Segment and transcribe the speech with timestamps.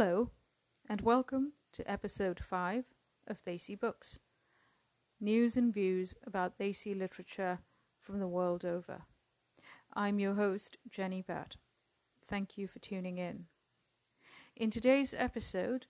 [0.00, 0.30] Hello,
[0.88, 2.84] and welcome to episode 5
[3.26, 4.20] of Desi Books
[5.20, 7.58] News and Views about Desi literature
[7.98, 9.02] from the world over.
[9.92, 11.56] I'm your host, Jenny Bhatt.
[12.24, 13.46] Thank you for tuning in.
[14.54, 15.86] In today's episode,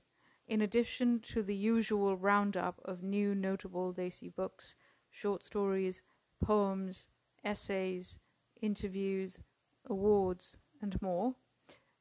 [0.47, 4.75] in addition to the usual roundup of new notable Desi books,
[5.11, 6.03] short stories,
[6.43, 7.11] poems,
[7.45, 8.19] essays,
[8.63, 9.43] interviews,
[9.85, 11.35] awards, and more,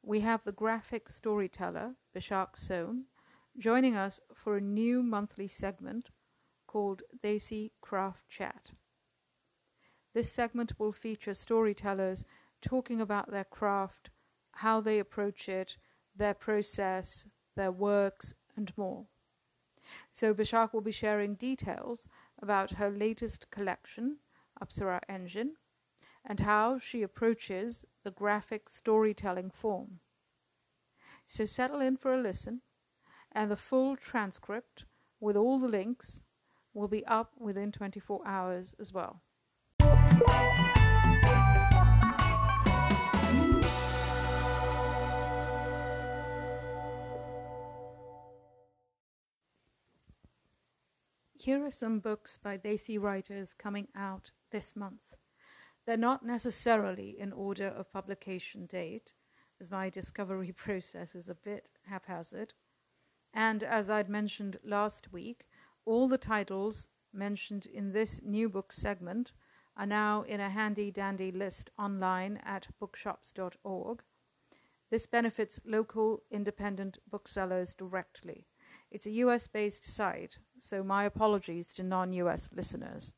[0.08, 3.08] we have the graphic storyteller, Bishakh Som,
[3.60, 6.12] joining us for a new monthly segment
[6.66, 8.72] called Desi Craft Chat.
[10.14, 12.24] This segment will feature storytellers
[12.62, 14.10] talking about their craft,
[14.54, 15.76] how they approach it,
[16.16, 17.26] their process,
[17.58, 19.08] their works, and more.
[20.14, 22.08] So Bishakh will be sharing details
[22.42, 24.20] about her latest collection,
[24.64, 25.56] Apsara Engine,
[26.30, 30.00] and how she approaches the graphic storytelling form.
[31.26, 32.62] So settle in for a listen,
[33.32, 34.84] and the full transcript
[35.22, 36.24] with all the links
[36.74, 39.22] will be up within 24 hours as well.
[51.40, 55.16] Here are some books by Desi writers coming out this month.
[55.88, 59.14] They're not necessarily in order of publication date,
[59.62, 62.54] as my discovery process is a bit haphazard.
[63.34, 65.46] And as I'd mentioned last week,
[65.86, 69.32] all the titles mentioned in this new book segment
[69.78, 74.04] are now in a handy dandy list online at bookshop.org.
[74.90, 78.48] This benefits local independent booksellers directly.
[78.92, 83.14] It's a US based site, so my apologies to non US listeners.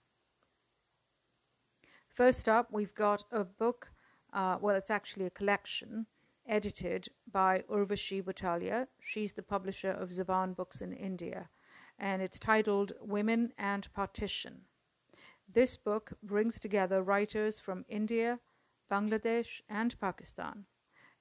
[2.20, 3.94] First up, we've got a book,
[4.34, 6.05] uh, well, it's actually a collection,
[6.45, 8.88] edited by Urvashi Butalia.
[8.99, 11.48] She's the publisher of Zubaan Books in India,
[11.98, 14.64] and it's titled Women and Partition.
[15.48, 18.42] This book brings together writers from India,
[18.92, 20.66] Bangladesh, and Pakistan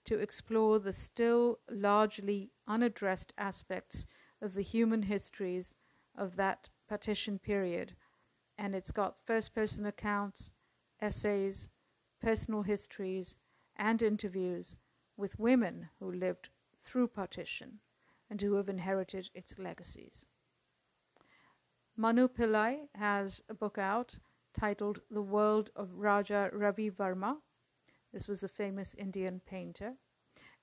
[0.04, 4.04] to explore the still largely unaddressed aspects
[4.42, 5.76] of the human histories
[6.16, 7.94] of that partition period.
[8.58, 10.54] And it's got first person accounts,
[11.00, 11.68] essays,
[12.20, 13.36] personal histories,
[13.76, 14.76] and interviews
[15.16, 16.48] with women who lived
[16.84, 17.80] through partition
[18.30, 20.26] and who have inherited its legacies.
[21.96, 24.18] Manu Pillai has a book out
[24.54, 27.38] titled The World of Raja Ravi Varma.
[28.12, 29.94] This was a famous Indian painter,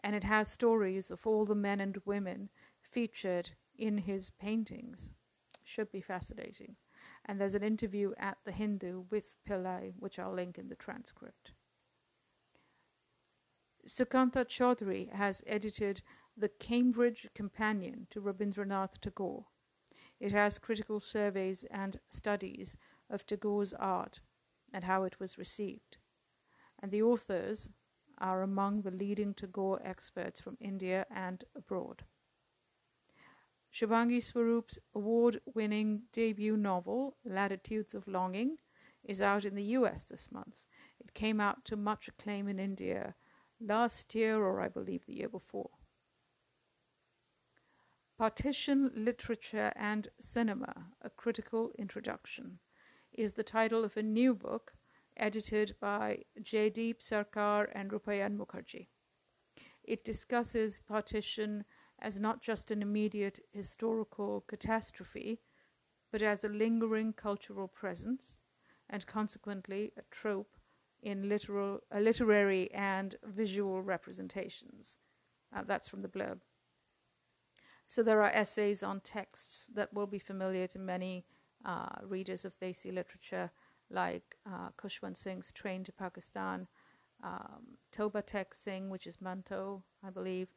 [0.02, 2.50] and it has stories of all the men and women
[2.82, 5.12] featured in his paintings.
[5.64, 6.76] Should be fascinating.
[7.26, 11.52] And there's an interview at the Hindu with Pillai, which I'll link in the transcript.
[13.88, 16.02] Sukanta Chaudhuri has edited
[16.36, 19.46] the Cambridge Companion to Rabindranath Tagore.
[20.20, 22.78] It has critical surveys and studies
[23.10, 24.22] of Tagore's art
[24.74, 25.98] and how it was received.
[26.80, 27.70] And the authors
[28.18, 32.04] are among the leading Tagore experts from India and abroad.
[33.76, 38.56] Shubhangi Swaroop's award winning debut novel, Latitudes of Longing,
[39.04, 40.66] is out in the US this month.
[41.02, 43.16] It came out to much acclaim in India
[43.60, 45.72] last year, or I believe the year before.
[48.18, 52.60] Partition Literature and Cinema A Critical Introduction
[53.12, 54.72] is the title of a new book
[55.18, 58.88] edited by Jaydeep Sarkar and Rupayan Mukherjee.
[59.84, 61.66] It discusses partition
[62.00, 65.40] as not just an immediate historical catastrophe,
[66.12, 68.40] but as a lingering cultural presence
[68.90, 70.56] and consequently a trope
[71.02, 74.98] in literal, uh, literary and visual representations.
[75.56, 76.40] Uh, that's from the blurb.
[77.88, 81.26] So there are essays on texts that will be familiar to many
[81.64, 83.52] uh, readers of Desi literature,
[83.90, 86.68] like uh, Khushwant Singh's Train to Pakistan,
[87.24, 90.48] um, Toba Tek Singh, which is Manto, I believe,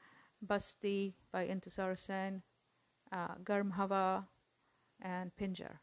[0.42, 2.42] Basti by Intizar Husain,
[3.12, 4.28] uh, Garm Hawa,
[5.00, 5.78] and Pinjar.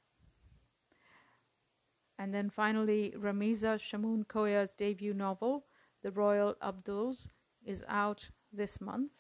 [2.18, 5.66] And then finally, Ramiza Shamoun Koya's debut novel,
[6.02, 7.30] The Royal Abduls,
[7.66, 9.12] is out this month.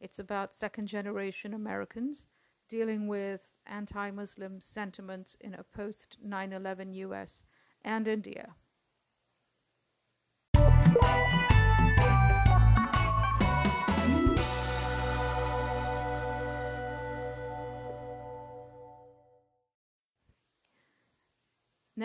[0.00, 2.26] It's about second generation Americans
[2.68, 7.44] dealing with anti Muslim sentiments in a post 9 11 US
[7.82, 8.54] and India.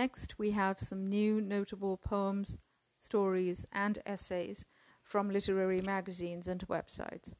[0.04, 2.58] Next, we have some new notable poems,
[2.98, 4.66] stories, and essays
[5.04, 7.34] from literary magazines and websites.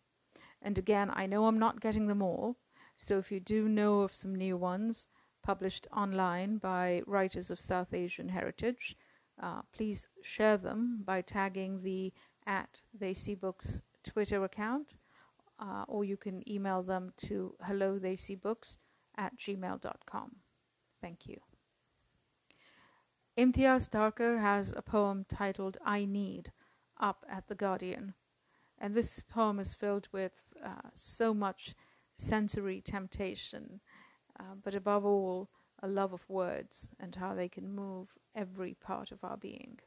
[0.62, 2.58] And again, I know I'm not getting them all,
[2.98, 5.08] so if you do know of some new ones
[5.42, 8.98] published online by writers of South Asian heritage,
[9.42, 12.12] uh, please share them by tagging the
[12.46, 14.96] at Desi Books Twitter account,
[15.60, 18.78] uh, or you can email them to hello desi books
[19.16, 20.36] at gmail.com.
[21.00, 21.49] Thank you.
[23.40, 26.52] Imtiaz Dharker has a poem titled I Need
[27.00, 28.14] up at The Guardian.
[28.78, 31.74] And this poem is filled with uh, so much
[32.18, 33.80] sensory temptation,
[34.38, 35.50] uh, but above all,
[35.82, 39.80] a love of words and how they can move every part of our being.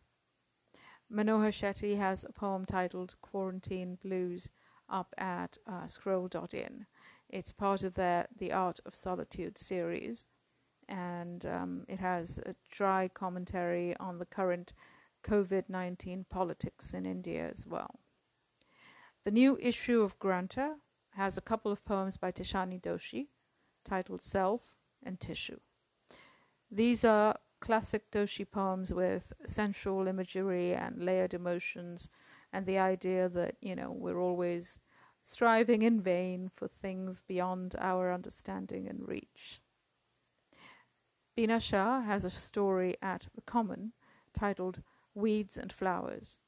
[1.12, 4.50] Manohar Shetty has a poem titled Quarantine Blues
[4.88, 6.86] up at uh, scroll.in.
[7.28, 10.26] It's part of their The Art of Solitude series,
[10.92, 14.74] and um, it has a dry commentary on the current
[15.24, 17.98] COVID 19 politics in India as well.
[19.24, 20.76] The new issue of Granta
[21.12, 23.28] has a couple of poems by Tishani Doshi
[23.84, 25.60] titled Self and Tissue.
[26.70, 32.10] These are classic Doshi poems with sensual imagery and layered emotions,
[32.52, 34.78] and the idea that, you know, we're always
[35.22, 39.62] striving in vain for things beyond our understanding and reach.
[41.34, 43.92] Bina Shah has a story at The Common
[44.34, 44.82] titled
[45.14, 46.38] Weeds and Flowers.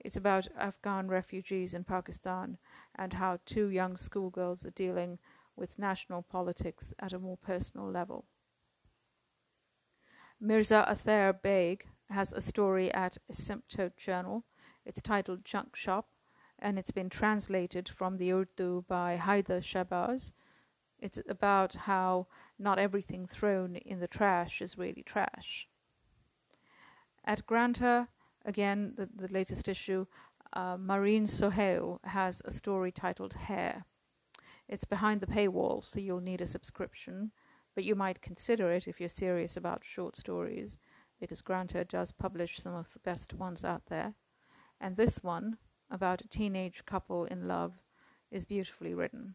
[0.00, 2.56] It's about Afghan refugees in Pakistan
[2.94, 5.18] and how two young schoolgirls are dealing
[5.56, 8.24] with national politics at a more personal level.
[10.40, 14.44] Mirza Athar Baig has a story at Asymptote Journal.
[14.86, 16.08] It's titled Junk Shop,
[16.58, 20.32] and it's been translated from the Urdu by Haider Shahbaz.
[20.98, 22.26] It's about how
[22.58, 25.68] not everything thrown in the trash is really trash.
[27.24, 28.08] At Granta,
[28.44, 30.06] again, the, the latest issue,
[30.52, 33.84] uh, Mahreen Sohail has a story titled Hair.
[34.68, 37.32] It's behind the paywall, so you'll need a subscription
[37.74, 40.76] but you might consider it if you're serious about short stories,
[41.20, 44.14] because Granta does publish some of the best ones out there.
[44.80, 45.58] And this one,
[45.90, 47.72] about a teenage couple in love,
[48.30, 49.34] is beautifully written.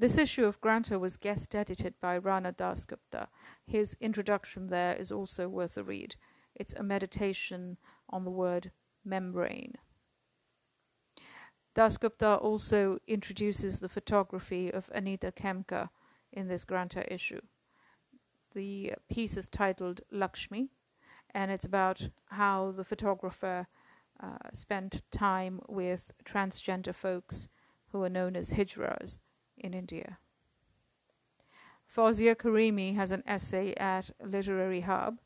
[0.00, 3.26] This issue of Granta was guest edited by Rana Dasgupta.
[3.66, 6.14] His introduction there is also worth a read.
[6.54, 7.78] It's a meditation
[8.08, 8.70] on the word
[9.04, 9.74] membrane.
[11.74, 15.88] Dasgupta also introduces the photography of Anita Khemka,
[16.32, 17.40] in this Granta issue.
[18.54, 20.68] The piece is titled Lakshmi,
[21.34, 23.66] and it's about how the photographer
[24.22, 27.48] uh, spent time with transgender folks
[27.90, 29.18] who are known as hijras
[29.60, 30.18] in India.
[31.94, 35.20] Fowzia Karimi has an essay at Literary Hub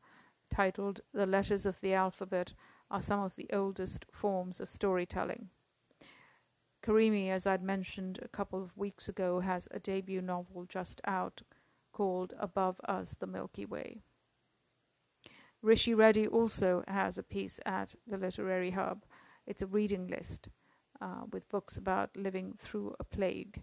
[0.50, 2.52] titled The Letters of the Alphabet
[2.90, 5.48] Are Some of the Oldest Forms of Storytelling.
[6.82, 11.42] Karimi, as I'd mentioned a couple of weeks ago, has a debut novel just out
[11.92, 14.02] called Above Us, the Milky Way.
[15.62, 19.04] Rishi Reddi also has a piece at the Literary Hub.
[19.46, 20.48] It's a reading list
[21.00, 23.62] uh, with books about living through a plague.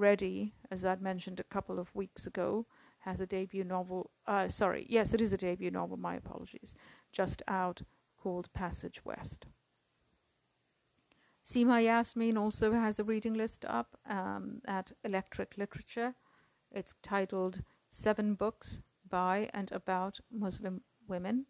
[0.00, 2.66] Reddi, as I'd mentioned a couple of weeks ago,
[3.00, 4.10] has a debut novel.
[4.26, 6.74] Uh, sorry, yes, it is a debut novel, my apologies,
[7.12, 7.82] just out
[8.16, 9.46] called Passage West.
[11.44, 16.14] Seema Yasmin also has a reading list up um, at Electric Literature.
[16.70, 21.46] It's titled Seven Books by and About Muslim Women.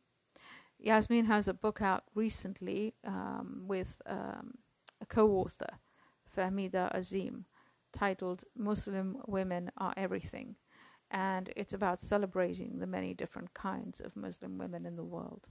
[0.78, 4.54] Yasmin has a book out recently um, with um,
[5.00, 5.78] a co author,
[6.34, 7.44] Fahmida Azim,
[7.92, 10.56] titled Muslim Women Are Everything.
[11.10, 15.48] And it's about celebrating the many different kinds of Muslim women in the world.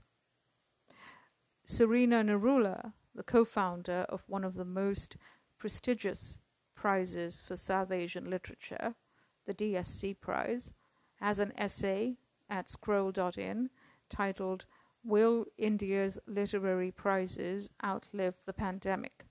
[1.66, 5.16] Surina Narula the co founder of one of the most
[5.58, 6.38] prestigious
[6.74, 8.94] prizes for South Asian literature,
[9.46, 10.72] the DSC Prize,
[11.16, 12.16] has an essay
[12.48, 13.70] at scroll.in
[14.08, 14.64] titled
[15.04, 19.24] Will India's Literary Prizes Outlive the Pandemic?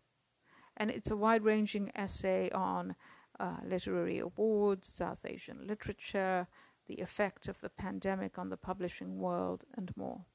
[0.80, 2.96] And it's a wide ranging essay on
[3.40, 6.48] uh, literary awards, South Asian literature,
[6.88, 10.26] the effect of the pandemic on the publishing world, and more.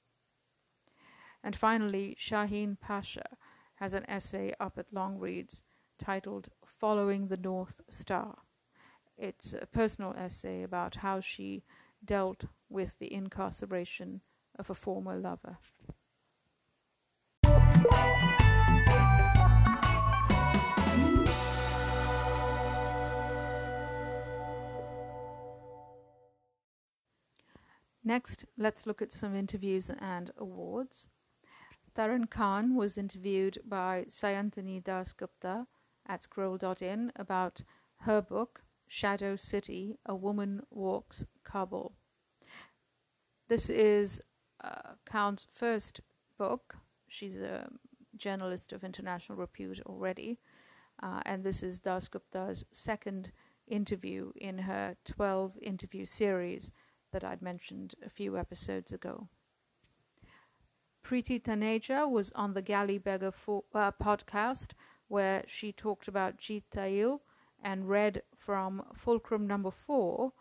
[1.43, 3.37] And finally, Shaheen Pasha
[3.77, 5.63] has an essay up at Longreads
[5.99, 8.39] titled Following the North Star.
[9.17, 11.65] It's a personal essay about how she
[12.05, 14.21] dealt with the incarceration
[14.59, 15.59] of a former lover.
[28.05, 31.09] Next, let's look at some interviews and awards.
[31.95, 35.67] Taran Khan was interviewed by Sayantani Das Gupta
[36.07, 37.63] at scroll.in about
[38.01, 41.93] her book, Shadow City A Woman Walks Kabul.
[43.49, 44.21] This is
[44.63, 46.01] uh, Khan's first
[46.37, 46.77] book.
[47.09, 47.71] She's a
[48.17, 50.39] journalist of international repute already.
[51.03, 53.33] Uh, and this is Das Gupta's second
[53.67, 56.71] interview in her 12 interview series
[57.15, 59.29] that I'd mentioned a few episodes ago.
[61.05, 64.73] Preeti Taneja was on the Galley Beggar for, uh, podcast
[65.07, 67.21] where she talked about Jeet Thayil
[67.63, 70.33] and read from Fulcrum number four,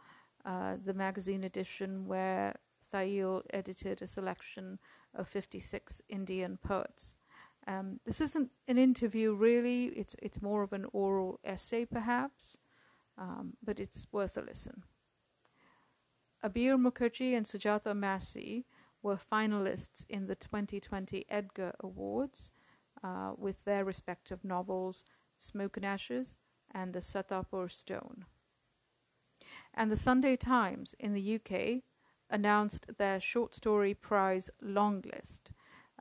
[0.45, 2.55] uh, the magazine edition where
[2.91, 4.79] Thayil edited a selection
[5.13, 7.17] of 56 Indian poets.
[7.67, 9.85] Um, this isn't an interview, really.
[9.85, 12.57] It's it's more of an oral essay, perhaps,
[13.17, 14.83] um, but it's worth a listen.
[16.43, 18.65] Abir Mukherjee and Sujata Massey
[19.01, 22.51] were finalists in the 2020 Edgar Awards
[23.01, 25.05] uh, with their respective novels
[25.39, 26.35] Smoke and Ashes
[26.71, 28.25] and The Satapur Stone.
[29.73, 31.83] And the Sunday Times in the UK
[32.29, 35.51] announced their short story prize longlist.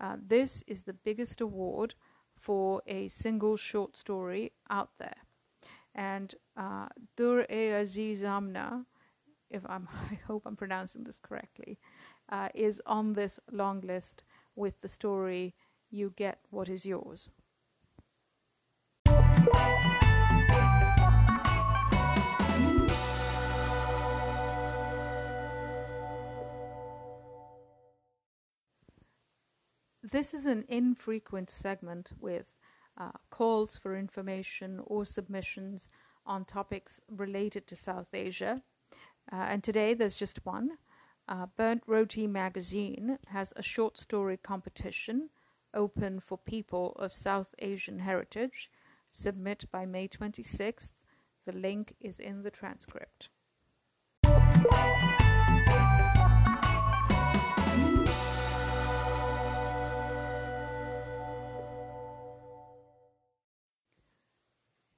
[0.00, 1.94] Uh, this is the biggest award
[2.36, 5.18] for a single short story out there.
[5.94, 8.86] And uh, Dur e Aziz Amna,
[9.52, 11.78] if I'm, I hope I'm pronouncing this correctly,
[12.30, 14.24] uh, is on this long list
[14.56, 15.54] with the story
[15.90, 17.30] You Get What Is Yours.
[30.04, 32.44] This is an infrequent segment with
[32.98, 35.88] uh, calls for information or submissions
[36.26, 38.62] on topics related to South Asia.
[39.30, 40.78] Uh, and today there's just one.
[41.28, 45.30] Uh, Burnt Roti magazine has a short story competition
[45.74, 48.70] open for people of South Asian heritage.
[49.10, 50.92] Submit by May 26th.
[51.44, 53.28] The link is in the transcript.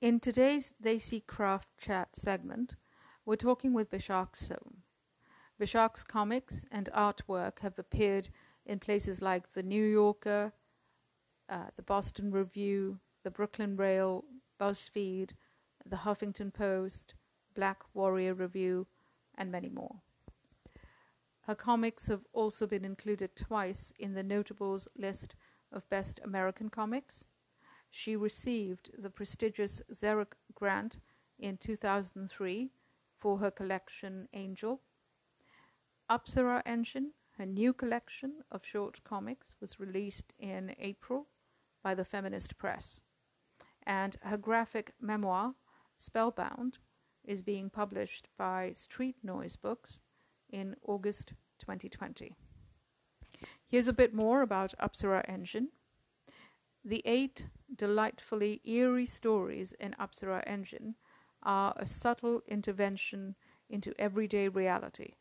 [0.00, 2.76] In today's Desi Craft Chat segment,
[3.24, 4.82] we're talking with Bishakh Som.
[5.60, 8.28] Bishakh's comics and artwork have appeared
[8.66, 10.52] in places like The New Yorker,
[11.48, 14.24] uh, The Boston Review, The Brooklyn Rail,
[14.60, 15.32] BuzzFeed,
[15.86, 17.14] The Huffington Post,
[17.54, 18.86] Black Warrior Review,
[19.36, 19.96] and many more.
[21.42, 25.34] Her comics have also been included twice in the Notables list
[25.70, 27.26] of Best American Comics
[27.96, 30.98] she received the prestigious Xeric Grant
[31.38, 32.72] in 2003
[33.24, 34.82] for her collection Angel.
[36.10, 41.28] Apsara Engine, her new collection of short comics, was released in April
[41.82, 43.02] by the Feminist Press.
[43.86, 45.54] And her graphic memoir,
[45.96, 46.76] Spellbound,
[47.24, 50.02] is being published by Street Noise Books
[50.50, 52.36] in August 2020.
[53.66, 55.68] Here's a bit more about Apsara Engine.
[56.84, 60.96] The eight delightfully eerie stories in Apsara Engine
[61.44, 63.34] are a subtle intervention
[63.68, 65.14] into everyday reality.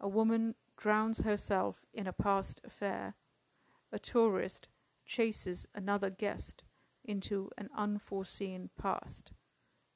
[0.00, 3.14] A woman drowns herself in a past affair.
[3.92, 4.68] A tourist
[5.04, 6.64] chases another guest
[7.04, 9.32] into an unforeseen past.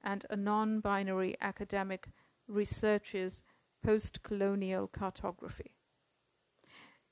[0.02, 2.09] And a non binary academic
[2.47, 3.42] researches
[3.83, 5.75] post colonial cartography.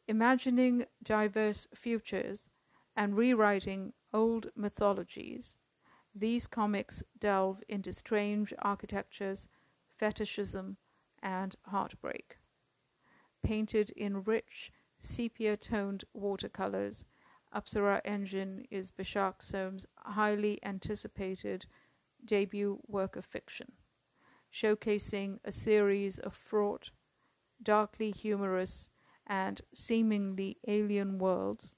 [0.06, 2.48] Imagining diverse futures
[2.94, 5.56] and rewriting old mythologies,
[6.14, 9.48] these comics delve into strange architectures,
[9.88, 10.76] fetishism,
[11.22, 12.38] and heartbreak.
[13.42, 17.04] Painted in rich, sepia toned watercolors,
[17.54, 21.66] Apsara Engine is Bishakh Som's highly anticipated
[22.24, 23.72] debut work of fiction,
[24.52, 26.90] showcasing a series of fraught,
[27.62, 28.88] darkly humorous,
[29.26, 31.76] and seemingly alien worlds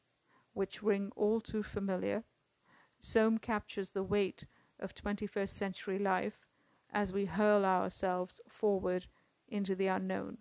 [0.52, 2.24] which ring all too familiar,
[2.98, 4.46] Som captures the weight
[4.80, 6.46] of 21st century life
[6.90, 9.06] as we hurl ourselves forward
[9.48, 10.38] into the unknown.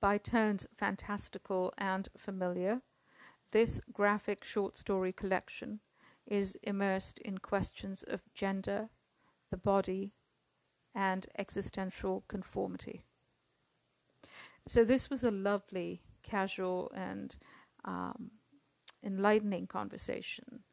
[0.00, 2.82] By turns fantastical and familiar,
[3.52, 5.80] this graphic short story collection
[6.26, 8.90] is immersed in questions of gender,
[9.50, 10.12] the body,
[10.94, 13.04] and existential conformity.
[14.66, 17.36] So, this was a lovely, casual, and
[17.84, 18.30] um,
[19.04, 20.64] enlightening conversation.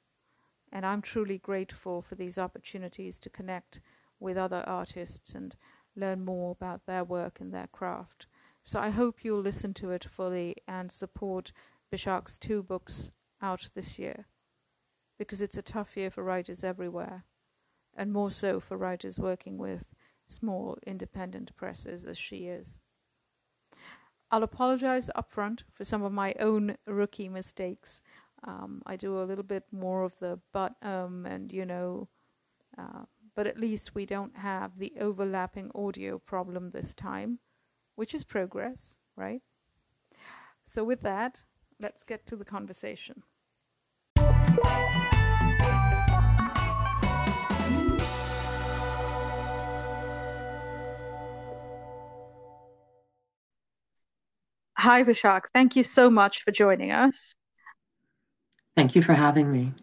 [0.72, 3.82] And I'm truly grateful for these opportunities to connect
[4.20, 5.56] with other artists and
[5.96, 8.28] learn more about their work and their craft.
[8.64, 11.52] So I hope you'll listen to it fully and support
[11.92, 13.12] Bishakh's two books
[13.42, 14.28] out this year.
[15.22, 17.26] because it's a tough year for writers everywhere,
[17.96, 19.94] and more so for writers working with
[20.28, 22.80] small independent presses as she is.
[24.32, 28.02] I'll apologize upfront for some of my own rookie mistakes.
[28.48, 32.10] Um, I do a little bit more of the but um and you know,
[32.78, 33.04] uh,
[33.36, 37.40] but at least we don't have the overlapping audio problem this time,
[37.96, 39.42] which is progress, right?
[40.66, 41.40] So with that,
[41.80, 43.24] let's get to the conversation.
[54.78, 55.44] Hi, Bishakh.
[55.54, 57.36] Thank you so much for joining us.
[58.76, 59.74] Thank you for having me.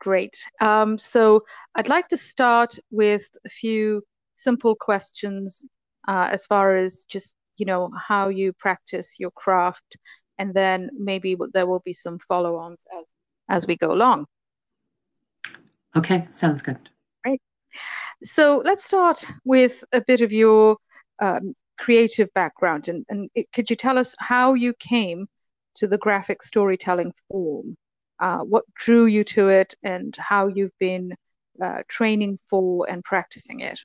[0.00, 0.36] Great.
[0.60, 1.44] Um, so
[1.76, 4.02] I'd like to start with a few
[4.34, 5.64] simple questions
[6.08, 9.96] uh, as far as just, you know, how you practice your craft,
[10.38, 13.04] and then maybe there will be some follow-ons as,
[13.48, 14.26] as we go along.
[15.94, 16.90] Okay, sounds good.
[17.22, 17.40] Great.
[18.24, 20.78] So let's start with a bit of your
[21.20, 25.28] um, creative background, and, and it, could you tell us how you came
[25.76, 27.76] to the graphic storytelling form?
[28.18, 31.14] Uh, what drew you to it, and how you've been
[31.60, 33.80] uh, training for and practicing it?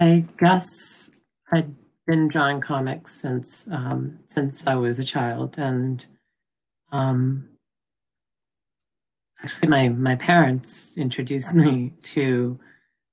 [0.00, 1.10] I guess
[1.52, 1.74] I'd
[2.06, 6.04] been drawing comics since um, since I was a child, and
[6.90, 7.48] um,
[9.42, 12.58] actually, my my parents introduced me to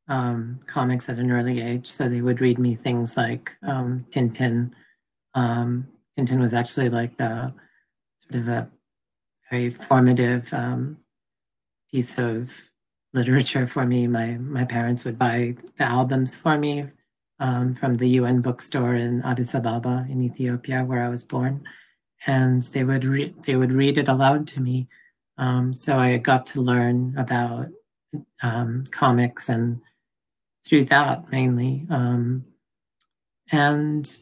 [0.08, 1.88] um, comics at an early age.
[1.88, 4.72] So they would read me things like um, Tintin.
[6.18, 7.54] Tintin was actually like a
[8.18, 8.70] sort of a
[9.52, 10.98] very formative um,
[11.92, 12.72] piece of
[13.14, 14.08] literature for me.
[14.08, 16.86] My my parents would buy the albums for me
[17.40, 21.64] um, from the UN bookstore in Addis Ababa in Ethiopia, where I was born,
[22.26, 24.88] and they would re- they would read it aloud to me.
[25.38, 27.68] Um, so I got to learn about
[28.42, 29.82] um, comics and
[30.66, 31.86] through that mainly.
[31.90, 32.46] Um,
[33.52, 34.18] and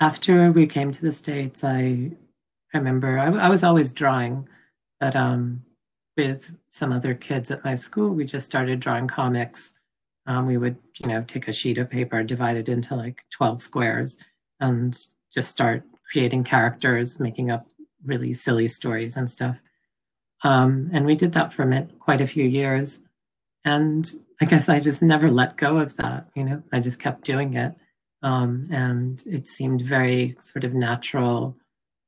[0.00, 2.12] after we came to the States, I,
[2.72, 4.48] remember I, I was always drawing,
[5.00, 5.64] but um,
[6.16, 9.72] with some other kids at my school, we just started drawing comics.
[10.26, 13.62] Um, we would, you know, take a sheet of paper, divide it into like 12
[13.62, 14.18] squares,
[14.60, 14.98] and
[15.32, 17.66] just start creating characters, making up
[18.04, 19.58] really silly stories and stuff.
[20.44, 23.02] Um, and we did that for quite a few years.
[23.64, 26.28] And I guess I just never let go of that.
[26.34, 27.74] You know, I just kept doing it.
[28.22, 31.56] Um, and it seemed very sort of natural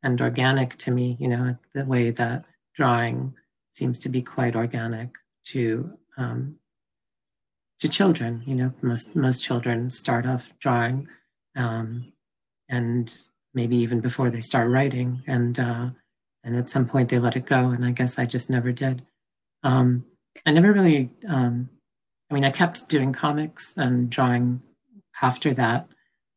[0.03, 2.45] and organic to me, you know, the way that
[2.75, 3.35] drawing
[3.71, 6.57] seems to be quite organic to um,
[7.79, 8.43] to children.
[8.47, 11.09] You know, most most children start off drawing,
[11.55, 12.13] um,
[12.69, 13.15] and
[13.55, 15.91] maybe even before they start writing, and uh,
[16.43, 17.69] and at some point they let it go.
[17.69, 19.03] And I guess I just never did.
[19.63, 20.07] Um,
[20.47, 21.69] I never really um,
[22.31, 24.63] I mean, I kept doing comics and drawing
[25.21, 25.89] after that,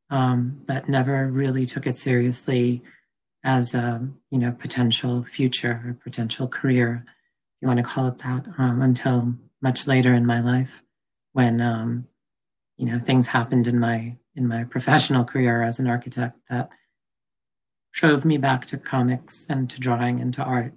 [0.09, 2.81] um, but never really took it seriously
[3.43, 8.19] as a you know potential future or potential career, if you want to call it
[8.19, 10.83] that, um, until much later in my life,
[11.33, 12.07] when um,
[12.77, 16.69] you know things happened in my in my professional career as an architect that
[17.91, 20.73] drove me back to comics and to drawing and to art,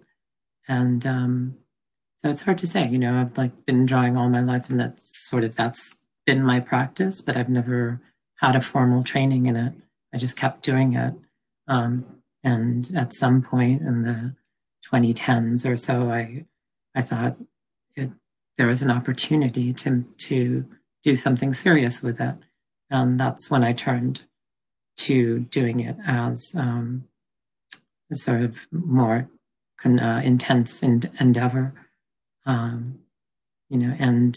[0.68, 1.56] and um,
[2.16, 4.80] so it's hard to say, you know, I've like been drawing all my life and
[4.80, 8.00] that's sort of that's been my practice, but I've never
[8.36, 9.72] had a formal training in it.
[10.12, 11.14] I just kept doing it.
[11.68, 12.04] Um,
[12.44, 14.34] and at some point in the
[14.90, 16.46] 2010s or so, I
[16.94, 17.36] I thought
[17.96, 18.10] it,
[18.56, 20.64] there was an opportunity to to
[21.02, 22.36] do something serious with it,
[22.90, 24.22] and that's when I turned
[24.98, 27.08] to doing it as um,
[28.10, 29.28] a sort of more
[29.84, 31.74] uh, intense endeavor.
[32.44, 33.00] Um,
[33.68, 34.36] you know, and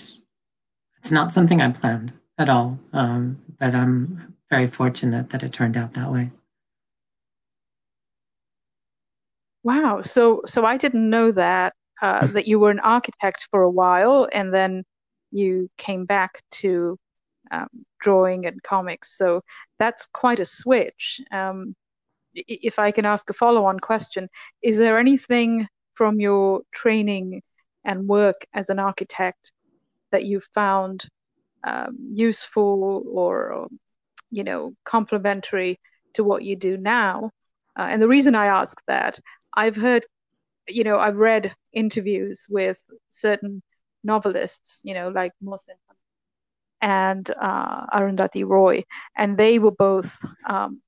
[0.98, 2.80] it's not something I planned at all.
[2.92, 6.32] Um, but I'm very fortunate that it turned out that way.
[9.64, 10.02] Wow.
[10.02, 14.28] So, so I didn't know that uh, that you were an architect for a while,
[14.32, 14.84] and then
[15.32, 16.98] you came back to
[17.52, 17.68] um,
[18.00, 19.18] drawing and comics.
[19.18, 19.42] So
[19.80, 21.20] that's quite a switch.
[21.32, 21.76] Um,
[22.34, 24.30] if I can ask a follow-on question,
[24.62, 27.42] is there anything from your training
[27.84, 29.52] and work as an architect
[30.12, 31.08] that you found
[31.64, 33.68] um, useful or
[34.32, 35.80] you know complementary
[36.14, 37.32] to what you do now.
[37.78, 39.20] Uh, and the reason i ask that
[39.54, 40.04] i've heard
[40.68, 42.78] you know i've read interviews with
[43.10, 43.62] certain
[44.04, 45.76] novelists you know like Mohsin
[46.82, 48.84] and uh, Arundhati Roy,
[49.18, 50.18] and they were both
[50.48, 50.82] um,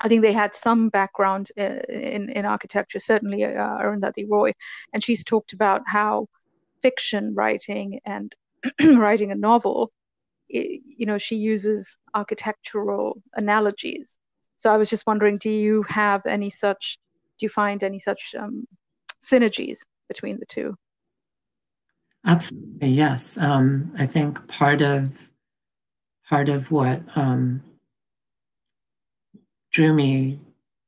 [0.00, 4.52] I think they had some background uh, in in architecture, certainly uh, Arundhati Roy,
[4.92, 6.28] and she's talked about how
[6.82, 8.34] fiction writing and
[8.96, 9.92] writing a novel,
[10.48, 14.18] you know, she uses architectural analogies.
[14.56, 16.98] So I was just wondering, do you have any such?
[17.38, 18.66] Do you find any such um,
[19.22, 20.74] synergies between the two?
[22.26, 23.38] Absolutely, yes.
[23.38, 25.30] Um, I think part of
[26.28, 27.62] part of what um,
[29.70, 30.40] drew me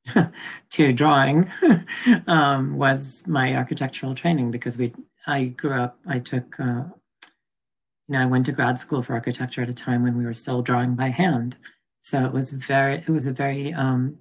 [0.71, 1.49] to drawing
[2.27, 4.93] um, was my architectural training because we
[5.27, 5.97] I grew up.
[6.05, 6.83] I took uh,
[8.11, 10.33] you know I went to grad school for architecture at a time when we were
[10.33, 11.55] still drawing by hand.
[11.99, 14.17] So it was very it was a very um,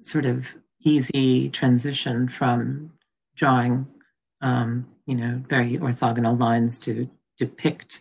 [0.00, 0.46] sort of
[0.84, 2.92] easy transition from
[3.34, 3.88] drawing
[4.40, 8.00] um, you know, very orthogonal lines to depict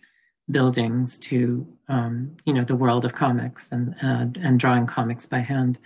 [0.49, 5.39] buildings to, um, you know, the world of comics and, uh, and drawing comics by
[5.39, 5.79] hand.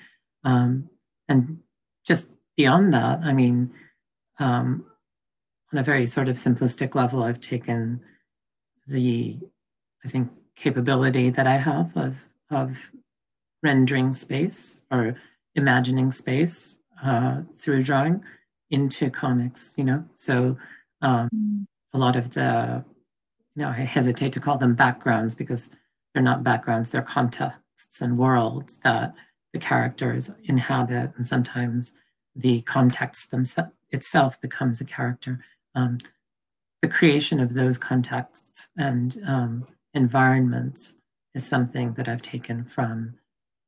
[0.44, 0.90] Um,
[1.28, 1.60] and
[2.06, 3.72] just beyond that, I mean,
[4.40, 4.86] um,
[5.72, 8.02] on a very sort of simplistic level, I've taken
[8.90, 9.40] the,
[10.04, 12.92] I think, capability that I have of, of
[13.64, 15.16] rendering space or
[15.56, 18.24] imagining space uh, through drawing
[18.70, 20.04] into comics, you know?
[20.14, 20.58] So
[21.02, 22.84] um, a lot of the,
[23.56, 25.70] you know, I hesitate to call them backgrounds because
[26.14, 29.14] they're not backgrounds, they're contexts and worlds that
[29.54, 31.12] the characters inhabit.
[31.16, 31.94] And sometimes
[32.36, 35.44] the context themselves itself becomes a character.
[35.74, 35.98] Um,
[36.82, 40.98] the creation of those contexts and um, environments
[41.36, 43.16] is something that I've taken from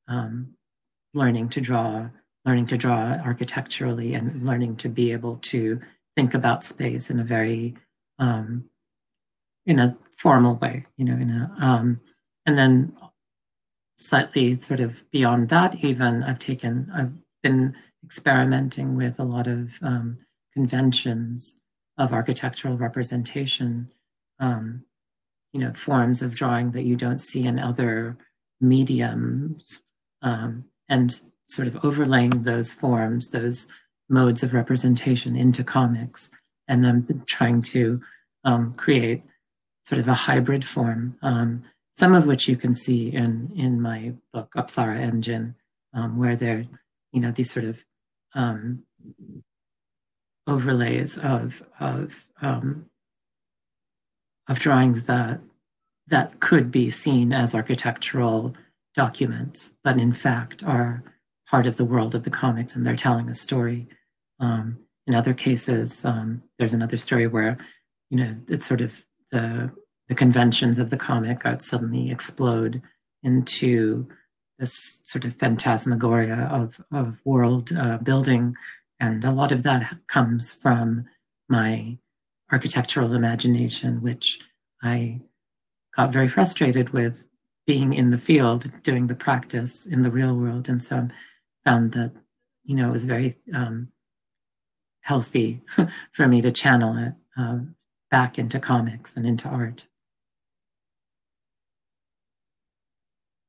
[0.08, 0.54] um,
[1.14, 2.10] learning to draw,
[2.46, 5.80] learning to draw architecturally, and learning to be able to
[6.16, 7.76] think about space in a very
[8.20, 8.66] um,
[9.66, 12.00] in a formal way, you know, in a um,
[12.46, 12.96] and then
[13.96, 19.78] slightly sort of beyond that, even I've taken I've been experimenting with a lot of
[19.82, 20.18] um,
[20.54, 21.61] conventions
[21.98, 23.92] of architectural representation,
[24.40, 24.84] um,
[25.54, 28.18] you know, forms of drawing that you don't see in other
[28.60, 29.82] mediums,
[30.22, 33.68] um, and sort of overlaying those forms, those
[34.10, 36.32] modes of representation into comics.
[36.68, 38.02] And I'm trying to
[38.44, 39.24] um, create
[39.82, 44.14] sort of a hybrid form, um, some of which you can see in, in my
[44.32, 45.56] book, Apsara Engine,
[45.94, 46.66] um, where there,
[47.12, 47.84] you know, these sort of
[48.34, 48.84] um,
[50.48, 52.86] overlays of, of, um,
[54.48, 55.40] of drawings that,
[56.08, 58.54] that could be seen as architectural
[58.96, 61.04] documents, but in fact are
[61.50, 63.88] part of the world of the comics and they're telling a story.
[64.40, 67.58] Um, in other cases, um, there's another story where,
[68.10, 69.72] you know, it's sort of the
[70.08, 72.82] the conventions of the comic suddenly explode
[73.24, 74.08] into
[74.60, 78.56] this sort of phantasmagoria of of world uh, building,
[79.02, 81.06] and a lot of that comes from
[81.50, 81.98] my
[82.52, 84.40] architectural imagination, which
[84.84, 85.22] I
[85.96, 87.26] got very frustrated with
[87.66, 91.08] being in the field, doing the practice in the real world, and so
[91.66, 92.14] found that
[92.64, 93.90] you know it was very um,
[95.02, 95.62] healthy
[96.12, 97.58] for me to channel it uh,
[98.12, 99.88] back into comics and into art.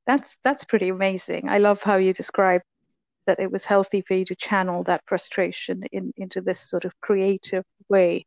[0.07, 1.47] That's that's pretty amazing.
[1.47, 2.63] I love how you describe
[3.27, 6.99] that it was healthy for you to channel that frustration in, into this sort of
[7.01, 8.25] creative way.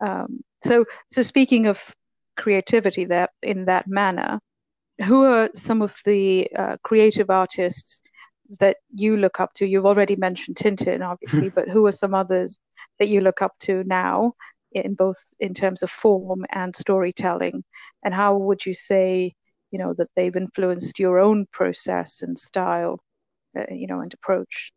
[0.00, 1.94] Um, so, so speaking of
[2.36, 4.40] creativity, that in that manner,
[5.04, 8.02] who are some of the uh, creative artists
[8.60, 9.66] that you look up to?
[9.66, 12.58] You've already mentioned Tintin, obviously, but who are some others
[12.98, 14.34] that you look up to now
[14.72, 17.64] in both in terms of form and storytelling?
[18.04, 19.34] And how would you say,
[19.70, 23.00] you know, that they've influenced your own process and style,
[23.56, 24.72] uh, you know, and approach?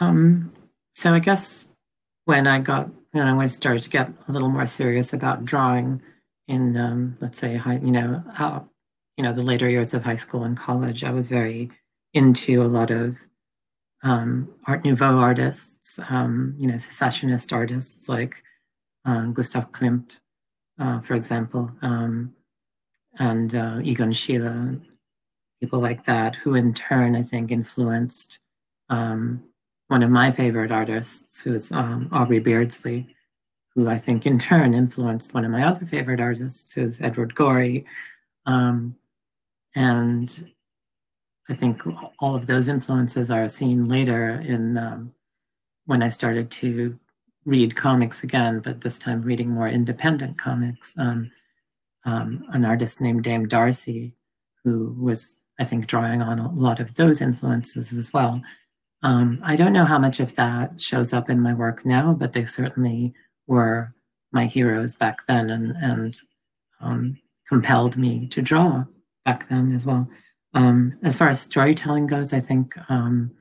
[0.00, 0.52] Um,
[0.92, 1.68] so I guess
[2.24, 6.02] when I got when I started to get a little more serious about drawing
[6.48, 8.60] in, um, let's say, high, you know, uh,
[9.16, 11.70] you know, the later years of high school and college, I was very
[12.12, 13.18] into a lot of
[14.02, 18.42] um, Art Nouveau artists, um, you know, secessionist artists like
[19.04, 20.20] um, Gustav Klimt,
[20.78, 22.34] uh, for example, um,
[23.18, 24.80] and uh, Egon Schiele,
[25.64, 28.40] people like that, who in turn, I think, influenced
[28.90, 29.42] um,
[29.88, 33.16] one of my favorite artists, who is um, Aubrey Beardsley,
[33.74, 37.86] who I think in turn influenced one of my other favorite artists, who's Edward Gorey.
[38.44, 38.96] Um,
[39.74, 40.52] and
[41.48, 41.80] I think
[42.18, 45.14] all of those influences are seen later in um,
[45.86, 46.98] when I started to
[47.46, 50.94] read comics again, but this time reading more independent comics.
[50.98, 51.30] Um,
[52.04, 54.12] um, an artist named Dame Darcy,
[54.62, 58.42] who was I think drawing on a lot of those influences as well.
[59.02, 62.32] Um, I don't know how much of that shows up in my work now, but
[62.32, 63.12] they certainly
[63.46, 63.94] were
[64.32, 66.16] my heroes back then and, and
[66.80, 68.84] um, compelled me to draw
[69.24, 70.08] back then as well.
[70.54, 73.32] Um, as far as storytelling goes, I think um,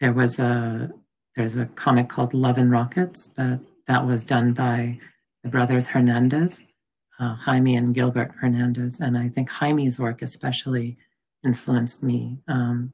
[0.00, 0.90] there was a
[1.36, 4.98] there's a comic called Love and Rockets, but that was done by
[5.42, 6.64] the brothers Hernandez,
[7.18, 10.96] uh, Jaime and Gilbert Hernandez, and I think Jaime's work especially
[11.44, 12.92] influenced me um,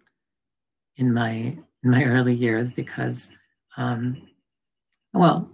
[0.96, 3.33] in my in my early years because,
[3.76, 4.28] um,
[5.12, 5.50] well,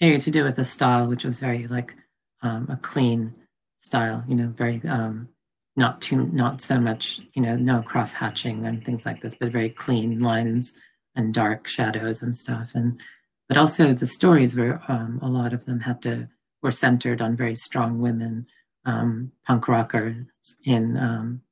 [0.00, 1.94] to do with the style, which was very like
[2.42, 3.34] um, a clean
[3.78, 5.28] style, you know, very um,
[5.76, 9.50] not too not so much, you know, no cross hatching and things like this, but
[9.50, 10.74] very clean lines
[11.16, 13.00] and dark shadows and stuff, and
[13.48, 16.28] but also the stories were um, a lot of them had to
[16.64, 18.46] were centered on very strong women
[18.86, 20.26] um, punk rockers
[20.64, 21.42] in um,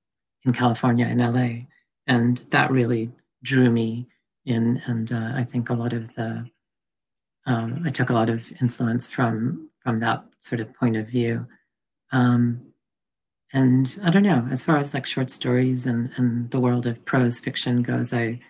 [0.45, 1.67] in California in LA,
[2.07, 3.13] and that really
[3.45, 4.09] drew me
[4.45, 4.83] in.
[4.87, 6.49] And uh, I think a lot of the
[7.47, 11.47] um, I took a lot of influence from from that sort of point of view.
[12.11, 12.73] Um,
[13.53, 17.05] and I don't know, as far as like short stories and, and the world of
[17.05, 18.41] prose fiction goes, I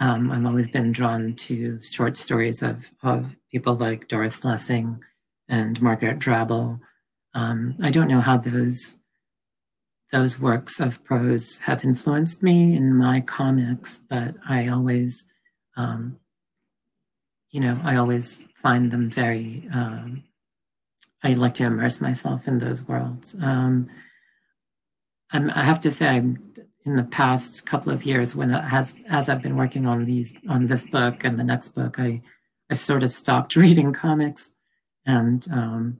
[0.00, 5.02] um, I've always been drawn to short stories of of people like Doris Lessing
[5.48, 6.80] and Margaret Drabble.
[7.34, 8.98] Um, I don't know how those
[10.12, 15.26] those works of prose have influenced me in my comics, but I always,
[15.76, 16.20] um,
[17.50, 19.68] you know, I always find them very.
[19.74, 20.22] Um,
[21.24, 23.34] I like to immerse myself in those worlds.
[23.42, 23.88] Um,
[25.32, 26.54] i have to say, I'm,
[26.86, 30.66] in the past couple of years, when as as I've been working on these on
[30.66, 32.22] this book and the next book, I
[32.70, 34.53] I sort of stopped reading comics
[35.06, 35.98] and um,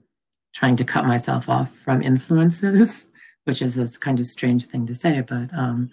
[0.53, 3.07] trying to cut myself off from influences
[3.45, 5.89] which is a kind of strange thing to say, but um,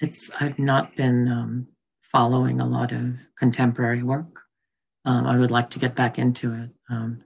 [0.00, 1.68] it's I've not been um,
[2.02, 4.42] following a lot of contemporary work.
[5.04, 6.70] Um, I would like to get back into it.
[6.90, 7.24] Um,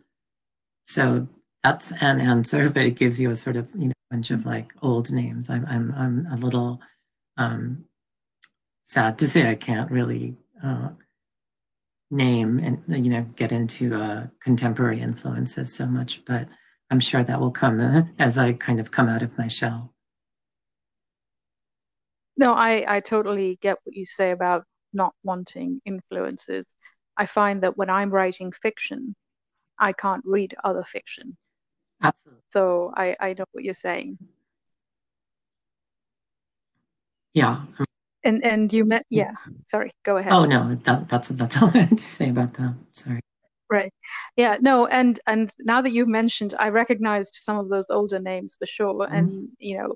[0.85, 1.27] so
[1.65, 4.73] that's an answer, but it gives you a sort of you know bunch of like
[4.83, 5.51] old names.
[5.51, 6.81] I'm I'm I'm a little
[7.39, 7.87] um,
[8.85, 10.91] sad to say I can't really uh,
[12.11, 16.49] name and you know get into uh, contemporary influences so much, but
[16.91, 19.93] I'm sure that will come uh, as I kind of come out of my shell.
[22.37, 26.75] No, I, I totally get what you say about not wanting influences.
[27.17, 29.17] I find that when I'm writing fiction,
[29.79, 31.37] I can't read other fiction.
[32.03, 32.43] Absolutely.
[32.53, 34.19] So I, I know what you're saying.
[37.33, 37.63] Yeah.
[38.27, 39.33] And and you met yeah.
[39.67, 40.33] Sorry, go ahead.
[40.33, 42.75] Oh no, that, that's that's all I had to say about that.
[42.93, 43.21] Sorry.
[43.69, 43.93] Right.
[44.37, 48.57] Yeah, no, and and now that you've mentioned, I recognized some of those older names
[48.59, 49.07] for sure.
[49.07, 49.19] Mm.
[49.19, 49.95] And you know,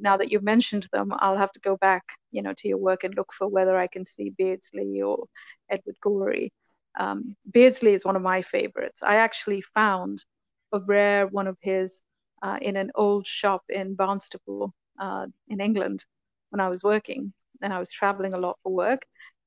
[0.00, 3.04] now that you've mentioned them, I'll have to go back, you know, to your work
[3.04, 5.26] and look for whether I can see Beardsley or
[5.68, 6.52] Edward Gorey.
[6.98, 9.02] Um, Beardsley is one of my favorites.
[9.02, 10.24] I actually found
[10.72, 12.02] a rare one of his
[12.42, 16.04] uh, in an old shop in Barnstaple uh, in England
[16.50, 19.02] when I was working, and I was traveling a lot for work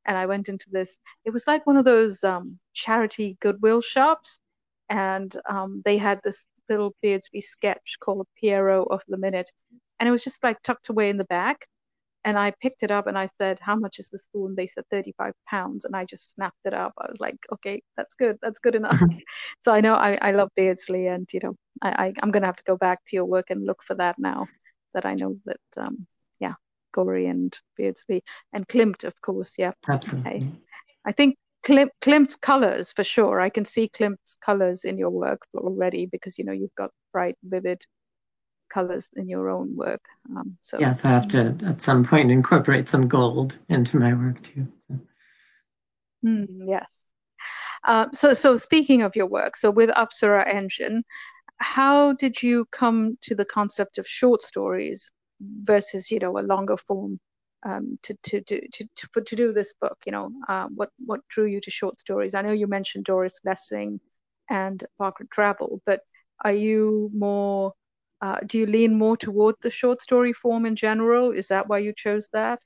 [0.05, 0.97] and I went into this.
[1.25, 4.39] It was like one of those um, charity goodwill shops,
[4.89, 9.51] and um, they had this little Beardsley sketch called Pierrot of the Minute,
[9.99, 11.67] and it was just like tucked away in the back.
[12.25, 14.85] And I picked it up and I said, "How much is the spoon?" They said
[14.91, 16.93] thirty-five pounds, and I just snapped it up.
[16.97, 18.37] I was like, "Okay, that's good.
[18.41, 18.99] That's good enough."
[19.65, 22.55] so I know I, I love Beardsley, and you know, I, I am gonna have
[22.57, 24.47] to go back to your work and look for that now
[24.93, 26.07] that I know that um,
[26.93, 29.55] Gorey and Beardsley and Klimt, of course.
[29.57, 30.31] Yeah, absolutely.
[30.31, 30.47] Okay.
[31.05, 33.41] I think Klimt, Klimt's colors for sure.
[33.41, 37.35] I can see Klimt's colors in your work already because you know you've got bright,
[37.43, 37.85] vivid
[38.73, 40.01] colors in your own work.
[40.35, 44.41] Um, so yes, I have to at some point incorporate some gold into my work
[44.41, 44.67] too.
[44.87, 44.99] So.
[46.25, 46.87] Mm, yes.
[47.85, 51.03] Uh, so, so speaking of your work, so with Apsara Engine,
[51.57, 55.09] how did you come to the concept of short stories
[55.63, 57.19] versus you know a longer form
[57.63, 59.97] um, to, to, to, to, to, to do this book?
[60.05, 62.35] You know, uh, what, what drew you to short stories?
[62.35, 63.99] I know you mentioned Doris Lessing
[64.49, 66.01] and Margaret Drabble, but
[66.43, 67.73] are you more,
[68.21, 71.31] uh, do you lean more toward the short story form in general?
[71.31, 72.59] Is that why you chose that?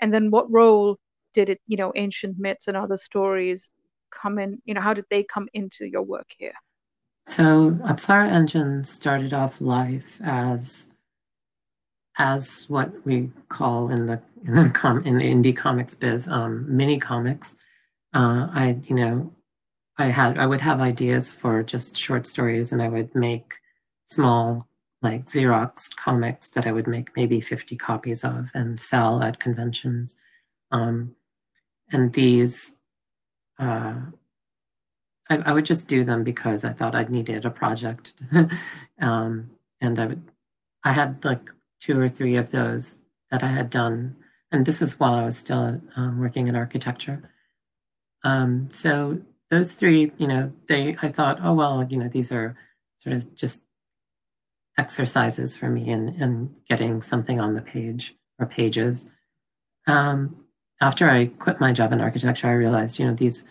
[0.00, 0.98] And then what role
[1.34, 3.70] did it, you know, ancient myths and other stories
[4.10, 6.54] come in, you know, how did they come into your work here?
[7.26, 10.88] So Apsara Engine started off life as
[12.18, 16.64] as what we call in the in the, com, in the indie comics biz um,
[16.68, 17.56] mini comics.
[18.14, 19.32] Uh, I you know
[19.98, 23.54] I had I would have ideas for just short stories, and I would make
[24.06, 24.68] small
[25.02, 30.16] like Xerox comics that I would make maybe 50 copies of and sell at conventions.
[30.72, 31.14] Um,
[31.92, 32.76] and these,
[33.58, 33.94] uh,
[35.30, 38.14] I, I, would just do them because I thought I needed a project.
[39.00, 39.50] um,
[39.80, 40.22] and I would,
[40.84, 41.48] I had like
[41.80, 42.98] two or three of those
[43.30, 44.16] that I had done.
[44.50, 47.30] And this is while I was still um, working in architecture.
[48.24, 52.56] Um, so those three, you know, they, I thought, oh, well, you know, these are
[52.96, 53.64] sort of just
[54.76, 59.10] exercises for me in, in getting something on the page or pages.
[59.86, 60.44] Um,
[60.80, 63.44] after I quit my job in architecture, I realized, you know, these,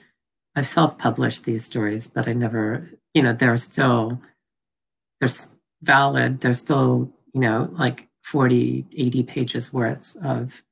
[0.55, 4.21] I've self-published these stories, but I never, you know, they're still,
[5.19, 5.29] they're
[5.81, 6.41] valid.
[6.41, 10.63] They're still, you know, like 40, 80 pages worth of,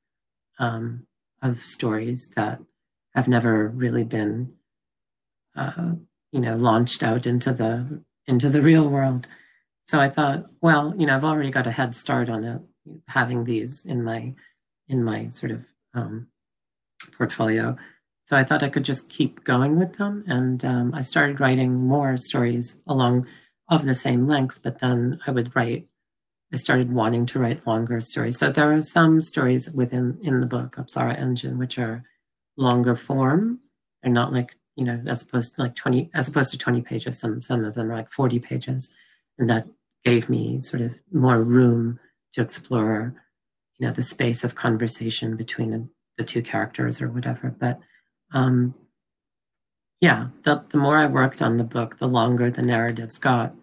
[0.60, 1.08] um,
[1.42, 2.60] of stories that
[3.14, 4.54] have never really been,
[5.56, 5.94] uh,
[6.32, 9.28] you know, launched out into the, into the real world.
[9.86, 12.62] So I thought, well, you know, I've already got a head start on it,
[13.08, 14.34] having these in my
[14.88, 16.28] in my sort of um,
[17.18, 17.78] portfolio.
[18.24, 21.76] So I thought I could just keep going with them, and um, I started writing
[21.76, 23.28] more stories along
[23.70, 24.62] of the same length.
[24.64, 25.88] But then I would write.
[26.56, 28.40] I started wanting to write longer stories.
[28.40, 32.06] So there are some stories within in the book Apsara Engine which are
[32.56, 33.60] longer form.
[34.02, 37.20] They're not like you know as opposed to like twenty as opposed to twenty pages.
[37.20, 38.96] Some some of them are like forty pages
[39.38, 39.68] and that
[40.06, 42.00] gave me sort of more room
[42.32, 43.22] to explore
[43.78, 47.80] you know the space of conversation between the two characters or whatever but
[48.32, 48.74] um
[50.00, 53.54] yeah the, the more i worked on the book the longer the narratives got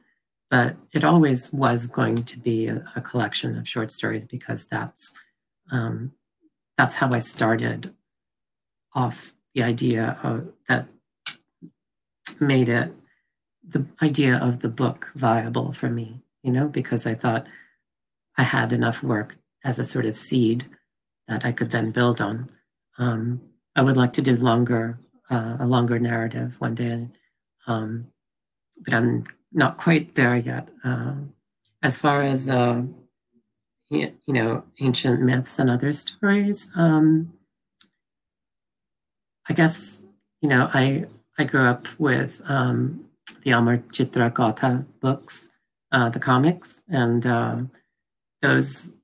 [0.52, 5.12] but it always was going to be a, a collection of short stories because that's
[5.72, 6.12] um,
[6.78, 7.92] that's how i started
[8.94, 10.86] off the idea of that
[12.40, 12.92] made it
[13.66, 17.46] the idea of the book viable for me, you know, because I thought
[18.36, 20.66] I had enough work as a sort of seed
[21.28, 22.50] that I could then build on.
[22.98, 23.40] Um,
[23.76, 24.98] I would like to do longer,
[25.30, 27.08] uh, a longer narrative one day,
[27.66, 28.08] um,
[28.84, 30.70] but I'm not quite there yet.
[30.84, 31.14] Uh,
[31.82, 32.82] as far as uh,
[33.88, 37.34] you know, ancient myths and other stories, um,
[39.48, 40.02] I guess
[40.40, 41.06] you know, I
[41.38, 43.06] I grew up with um,
[43.42, 45.50] the Amar Chitra Katha books,
[45.92, 47.56] uh, the comics, and uh,
[48.42, 48.94] those,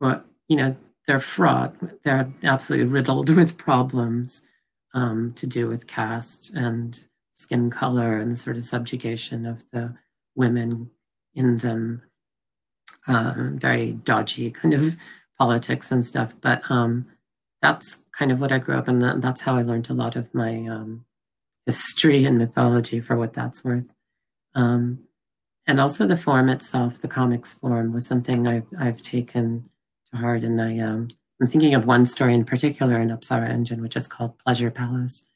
[0.00, 1.74] well, you know, they're fraught.
[2.02, 4.42] They're absolutely riddled with problems
[4.94, 7.06] um, to do with caste and
[7.42, 9.94] skin color and the sort of subjugation of the
[10.34, 10.90] women
[11.34, 12.02] in them.
[13.08, 14.96] Uh, very dodgy kind of
[15.38, 17.06] politics and stuff, but um,
[17.62, 18.98] that's kind of what I grew up in.
[18.98, 21.06] That's how I learned a lot of my um,
[21.66, 23.92] history and mythology for what that's worth.
[24.54, 25.04] Um,
[25.66, 29.70] and also the form itself, the comics form, was something I've, I've taken
[30.10, 30.42] to heart.
[30.42, 31.08] And I, um,
[31.40, 35.29] I'm thinking of one story in particular in Apsara Engine, which is called Pleasure Palace.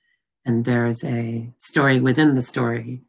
[0.44, 3.02] And there's a story within the story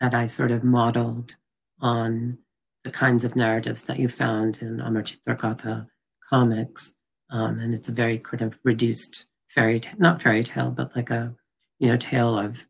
[0.00, 1.36] that I sort of modeled
[1.80, 2.38] on
[2.84, 5.86] the kinds of narratives that you found in Amar Chitra
[6.30, 6.94] comics.
[7.30, 11.10] Um, and it's a very kind of reduced fairy tale, not fairy tale, but like
[11.10, 11.34] a
[11.78, 12.66] you know, tale of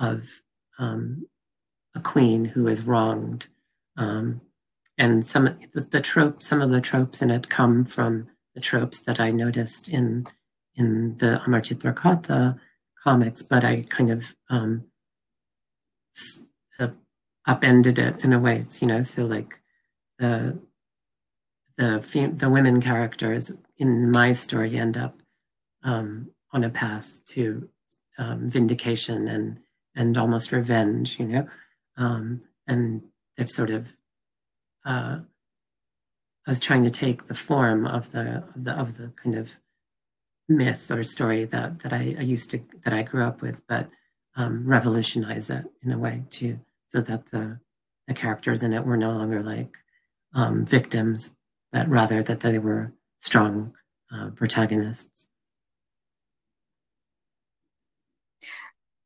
[0.00, 0.28] of
[0.78, 1.26] um,
[1.94, 3.46] a queen who is wronged,
[3.96, 4.40] um,
[4.98, 9.00] and some the, the tropes, some of the tropes in it come from the tropes
[9.00, 10.26] that I noticed in
[10.76, 11.94] in the Amar Chitra
[13.04, 14.86] comics, but I kind of um,
[16.80, 16.88] uh,
[17.46, 18.56] upended it in a way.
[18.56, 19.60] It's, you know, so like
[20.18, 20.58] the
[21.76, 25.20] the the women characters in my story end up
[25.82, 27.68] um, on a path to
[28.16, 29.58] um, vindication and
[29.94, 31.48] and almost revenge, you know,
[31.96, 33.02] um, and
[33.36, 33.92] they've sort of.
[34.84, 35.20] Uh,
[36.46, 39.58] I was trying to take the form of the of the of the kind of
[40.48, 43.88] myth or story that that I, I used to that I grew up with, but
[44.36, 47.60] um, revolutionize it in a way to so that the
[48.06, 49.76] the characters in it were no longer like
[50.34, 51.36] um, victims,
[51.72, 53.72] but rather that they were strong
[54.12, 55.28] uh, protagonists.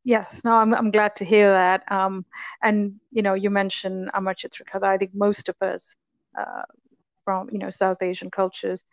[0.05, 1.91] Yes, no, I'm I'm glad to hear that.
[1.93, 2.25] Um,
[2.63, 5.95] and you know, you mentioned Amar Chitra I think most of us
[6.39, 6.63] uh,
[7.25, 8.85] from you know South Asian cultures,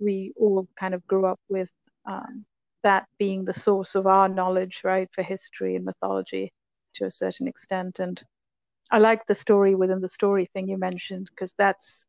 [0.00, 1.70] we all kind of grew up with
[2.06, 2.44] um,
[2.82, 6.52] that being the source of our knowledge, right, for history and mythology
[6.94, 8.00] to a certain extent.
[8.00, 8.22] And
[8.90, 12.06] I like the story within the story thing you mentioned because that's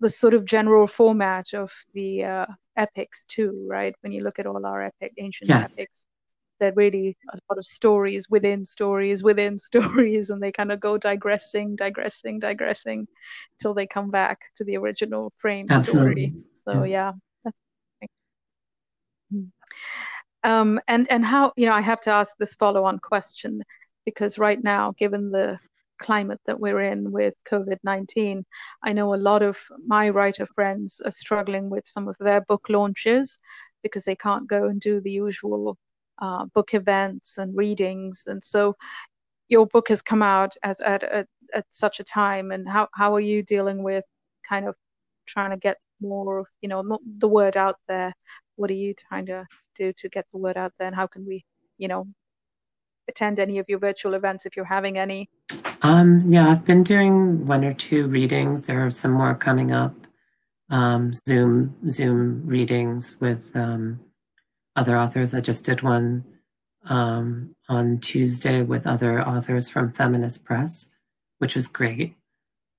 [0.00, 3.94] the sort of general format of the uh, epics too, right?
[4.02, 5.72] When you look at all our epic ancient yes.
[5.72, 6.06] epics,
[6.60, 10.98] they're really a lot of stories within stories within stories, and they kind of go
[10.98, 13.06] digressing, digressing, digressing,
[13.60, 16.26] till they come back to the original frame Absolutely.
[16.26, 16.44] story.
[16.54, 17.12] So yeah.
[20.42, 23.62] Um, and and how you know I have to ask this follow-on question
[24.04, 25.58] because right now, given the
[25.98, 28.44] climate that we're in with COVID 19,
[28.82, 32.68] I know a lot of my writer friends are struggling with some of their book
[32.68, 33.38] launches
[33.82, 35.78] because they can't go and do the usual
[36.20, 38.24] uh, book events and readings.
[38.26, 38.76] And so
[39.48, 42.50] your book has come out as at, at, at such a time.
[42.50, 44.04] And how, how are you dealing with
[44.48, 44.74] kind of
[45.26, 48.14] trying to get more, you know, the word out there?
[48.56, 50.86] What are you trying to do to get the word out there?
[50.86, 51.44] And how can we,
[51.78, 52.06] you know,
[53.08, 55.28] attend any of your virtual events if you're having any?
[55.82, 58.66] Um, yeah, I've been doing one or two readings.
[58.66, 59.94] There are some more coming up.
[60.70, 64.00] Um, Zoom Zoom readings with um,
[64.76, 65.34] other authors.
[65.34, 66.24] I just did one
[66.86, 70.88] um, on Tuesday with other authors from Feminist Press,
[71.38, 72.16] which was great.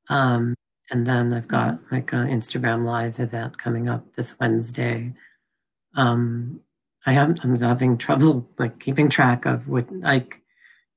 [0.10, 0.56] Um,
[0.92, 5.14] and then I've got like an Instagram live event coming up this Wednesday.
[5.96, 6.62] Um,
[7.06, 10.42] I am I'm having trouble like keeping track of what like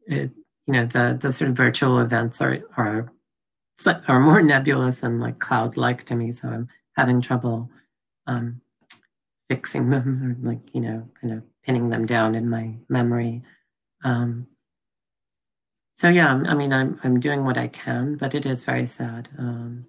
[0.07, 0.31] it,
[0.67, 3.13] you know the the sort of virtual events are are
[4.09, 7.71] are more nebulous and like cloud like to me, so I'm having trouble
[8.27, 8.61] um,
[9.49, 13.43] fixing them or like you know kind of pinning them down in my memory.
[14.05, 14.47] Um,
[15.93, 19.29] so yeah, I mean I'm I'm doing what I can, but it is very sad.
[19.39, 19.87] Um,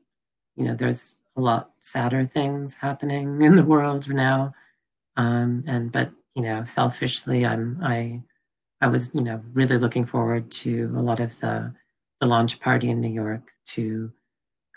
[0.55, 4.53] you know, there's a lot sadder things happening in the world now.
[5.19, 8.21] Um, and but you know, selfishly, I'm I
[8.79, 11.73] I was you know really looking forward to a lot of the
[12.21, 14.13] the launch party in New York, to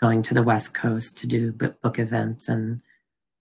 [0.01, 2.81] going to the West Coast to do book events, and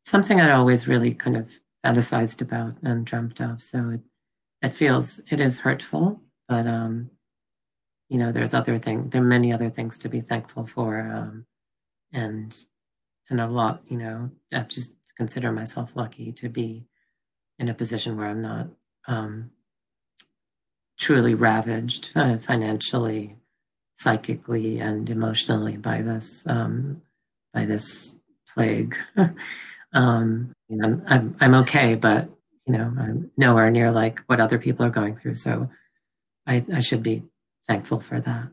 [0.05, 1.53] something I'd always really kind of
[1.85, 3.61] fantasized about and dreamt of.
[3.61, 4.01] So it
[4.63, 7.11] it feels it is hurtful, but um,
[8.09, 9.11] you know, there's other things.
[9.11, 11.47] There are many other things to be thankful for, um,
[12.13, 12.57] and
[13.29, 13.83] and a lot.
[13.89, 16.87] You know, I just consider myself lucky to be
[17.59, 18.69] in a position where I'm not
[19.07, 19.51] um,
[20.99, 23.37] truly ravaged uh, financially,
[23.95, 27.03] psychically, and emotionally by this um,
[27.53, 28.17] by this
[28.55, 28.97] plague.
[29.93, 32.29] um, you know, I'm I'm okay, but
[32.67, 35.35] you know, I'm nowhere near like what other people are going through.
[35.35, 35.71] So
[36.47, 37.25] I, I should be
[37.67, 38.49] thankful for that.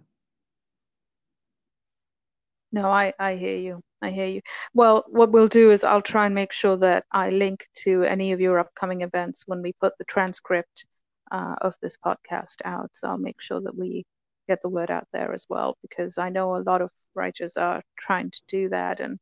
[2.72, 3.82] No, I, I hear you.
[4.02, 4.42] I hear you.
[4.74, 8.32] Well, what we'll do is I'll try and make sure that I link to any
[8.32, 10.86] of your upcoming events when we put the transcript
[11.32, 12.92] uh, of this podcast out.
[12.94, 14.06] So I'll make sure that we
[14.48, 17.82] get the word out there as well, because I know a lot of writers are
[17.98, 19.00] trying to do that.
[19.00, 19.20] And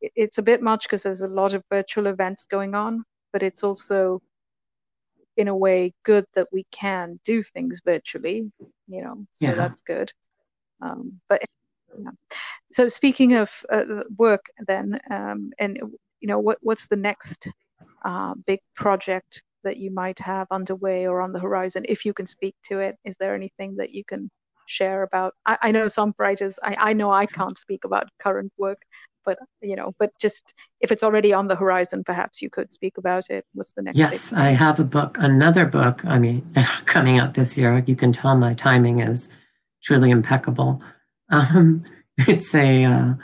[0.00, 3.62] it's a bit much because there's a lot of virtual events going on, but it's
[3.62, 4.20] also,
[5.36, 8.50] in a way, good that we can do things virtually,
[8.88, 9.54] you know, so yeah.
[9.54, 10.12] that's good.
[10.80, 11.42] Um, but
[12.72, 15.78] So speaking of uh, work, then, um, and
[16.20, 17.48] you know, what what's the next
[18.04, 21.84] uh, big project that you might have underway or on the horizon?
[21.88, 24.30] If you can speak to it, is there anything that you can
[24.66, 25.34] share about?
[25.46, 26.58] I, I know some writers.
[26.62, 28.82] I, I know I can't speak about current work,
[29.24, 32.98] but you know, but just if it's already on the horizon, perhaps you could speak
[32.98, 33.44] about it.
[33.54, 33.98] What's the next?
[33.98, 36.04] Yes, I have a book, another book.
[36.04, 36.44] I mean,
[36.84, 37.82] coming out this year.
[37.86, 39.28] You can tell my timing is
[39.82, 40.82] truly impeccable.
[41.32, 41.84] Um,
[42.18, 43.14] it's a uh,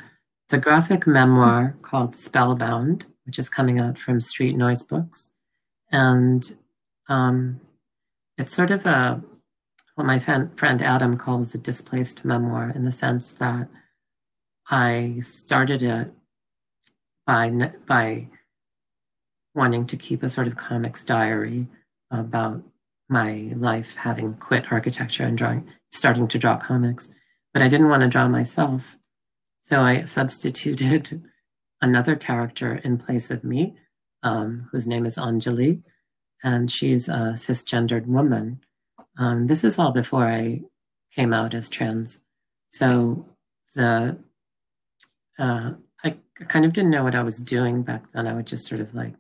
[0.47, 5.33] it's a graphic memoir called Spellbound, which is coming out from Street Noise Books,
[5.93, 6.57] and
[7.09, 7.61] um,
[8.39, 9.23] it's sort of a
[9.95, 13.69] what my friend, friend Adam calls a displaced memoir in the sense that
[14.71, 16.13] I started it
[17.27, 18.29] by by
[19.55, 21.67] wanting to keep a sort of comics diary
[22.11, 22.63] about
[23.09, 27.13] my life having quit architecture and drawing starting to draw comics
[27.59, 28.99] but I didn't want to draw myself.
[29.59, 31.25] So I substituted
[31.83, 33.77] another character in place of me,
[34.23, 35.83] um, whose name is Anjali,
[36.45, 38.61] and she's a cisgendered woman.
[39.19, 40.61] Um, this is all before I
[41.17, 42.21] came out as trans.
[42.69, 43.27] So
[43.75, 44.23] the
[45.37, 45.73] uh,
[46.05, 48.29] I kind of didn't know what I was doing back then.
[48.29, 49.17] I would just sort of like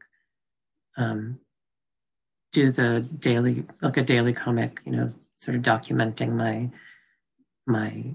[0.96, 1.40] um,
[2.52, 6.70] do the daily, like a daily comic, you know, sort of documenting my
[7.66, 8.14] my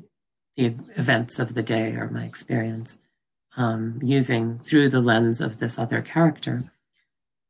[0.56, 3.00] the events of the day or my experience
[3.58, 6.64] um, using through the lens of this other character.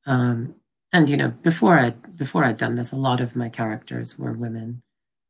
[0.05, 0.55] Um,
[0.91, 4.33] and you know, before I before I'd done this, a lot of my characters were
[4.33, 4.83] women,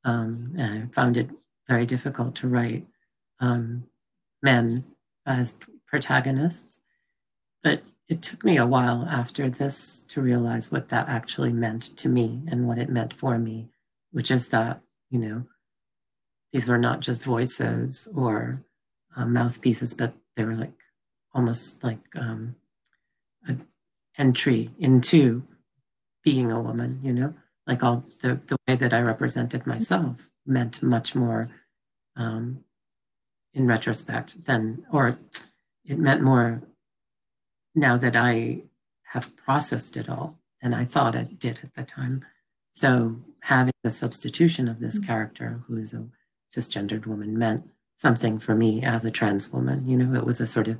[0.04, 1.30] um, and I found it
[1.68, 2.86] very difficult to write
[3.40, 3.86] um,
[4.42, 4.84] men
[5.26, 5.58] as
[5.88, 6.82] protagonists.
[7.64, 12.10] But it took me a while after this to realize what that actually meant to
[12.10, 13.70] me and what it meant for me,
[14.12, 15.46] which is that, you know,
[16.54, 18.64] these were not just voices or
[19.16, 20.80] uh, mouthpieces, but they were like
[21.34, 22.56] almost like um,
[23.46, 23.66] an
[24.18, 25.44] entry into
[26.24, 27.34] being a woman, you know,
[27.66, 31.50] like all the, the way that I represented myself meant much more
[32.16, 32.64] um,
[33.54, 35.18] in retrospect than, or
[35.84, 36.62] it meant more
[37.74, 38.62] now that I
[39.14, 42.24] have processed it all than I thought it did at the time.
[42.70, 45.08] So having the substitution of this mm-hmm.
[45.08, 46.08] character, who is a
[46.54, 49.88] cisgendered woman, meant something for me as a trans woman.
[49.88, 50.80] You know, it was a sort of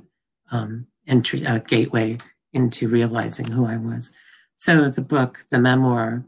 [0.50, 2.18] um, entry, a gateway
[2.52, 4.12] into realizing who I was.
[4.54, 6.24] So the book, the memoir,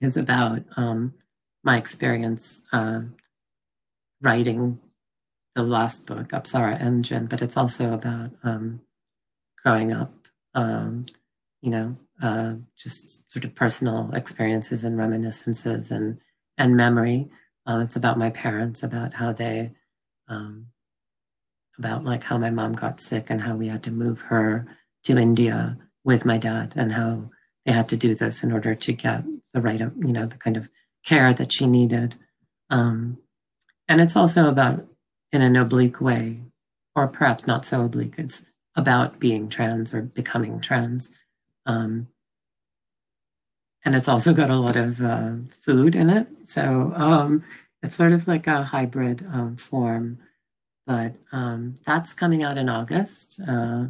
[0.00, 1.14] is about um,
[1.62, 3.02] my experience uh,
[4.20, 4.80] writing
[5.54, 8.80] the last book, Apsara Engine, but it's also about um,
[9.62, 10.12] growing up,
[10.54, 11.06] um,
[11.60, 16.18] you know, uh, just sort of personal experiences and reminiscences and
[16.58, 17.28] and memory.
[17.66, 19.72] Uh, it's about my parents, about how they,
[20.28, 20.66] um,
[21.78, 24.66] about like how my mom got sick and how we had to move her
[25.04, 27.30] to India with my dad and how
[27.64, 30.56] they had to do this in order to get the right, you know, the kind
[30.56, 30.68] of
[31.04, 32.16] care that she needed.
[32.70, 33.18] Um,
[33.88, 34.86] and it's also about,
[35.32, 36.40] in an oblique way,
[36.94, 38.44] or perhaps not so oblique, it's
[38.74, 41.16] about being trans or becoming trans.
[41.66, 42.08] Um,
[43.84, 46.28] and it's also got a lot of uh, food in it.
[46.44, 47.42] So um,
[47.82, 50.18] it's sort of like a hybrid um, form.
[50.86, 53.86] But um, that's coming out in August, uh,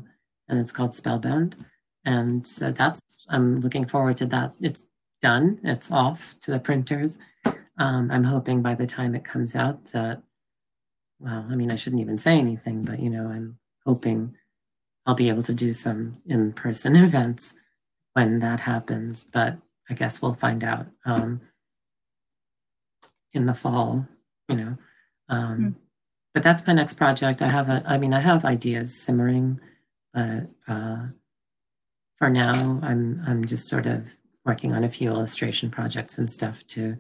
[0.49, 1.57] and it's called Spellbound.
[2.05, 4.55] And so that's, I'm looking forward to that.
[4.61, 4.87] It's
[5.21, 7.19] done, it's off to the printers.
[7.79, 10.23] Um, I'm hoping by the time it comes out that,
[11.21, 14.35] well, I mean, I shouldn't even say anything, but you know, I'm hoping
[15.07, 17.55] I'll be able to do some in person events
[18.15, 19.25] when that happens.
[19.25, 19.59] But
[19.93, 21.43] I guess we'll find out um,
[23.35, 24.09] in the fall,
[24.49, 24.79] you know.
[25.29, 25.75] Um, mm.
[26.33, 27.43] But that's my next project.
[27.43, 29.61] I have a, I mean, I have ideas simmering,
[30.15, 31.09] but uh,
[32.17, 34.17] for now, I'm I'm just sort of
[34.47, 36.97] working on a few illustration projects and stuff to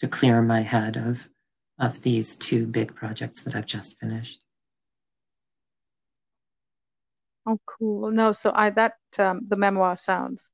[0.00, 1.30] to clear my head of
[1.78, 4.44] of these two big projects that I've just finished.
[7.46, 8.10] Oh, cool.
[8.10, 10.50] No, so I that um, the memoir sounds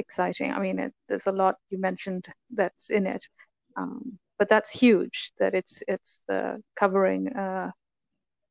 [0.00, 0.52] exciting.
[0.52, 3.24] I mean, it, there's a lot you mentioned that's in it,
[3.76, 5.32] um, but that's huge.
[5.38, 7.72] That it's it's the covering a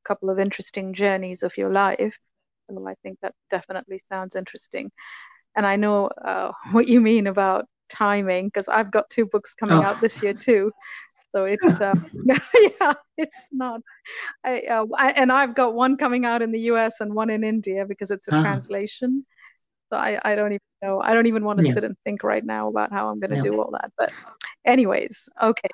[0.05, 2.17] couple of interesting journeys of your life.
[2.69, 4.91] So I think that definitely sounds interesting.
[5.55, 9.79] And I know uh, what you mean about timing because I've got two books coming
[9.79, 9.83] oh.
[9.83, 10.71] out this year too.
[11.31, 11.95] So it's uh,
[12.25, 13.81] yeah, it's not.
[14.43, 16.95] I, uh, I, and I've got one coming out in the U.S.
[16.99, 18.41] and one in India because it's a uh-huh.
[18.41, 19.25] translation.
[19.91, 21.01] So I, I don't even know.
[21.01, 21.73] I don't even want to yeah.
[21.73, 23.43] sit and think right now about how I'm going to yeah.
[23.43, 23.91] do all that.
[23.97, 24.11] But,
[24.65, 25.69] anyways, okay.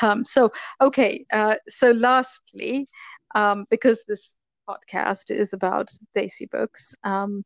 [0.00, 1.26] Um, so okay.
[1.32, 2.86] Uh, so lastly,
[3.34, 4.36] um, because this
[4.68, 7.44] podcast is about Desi books, um,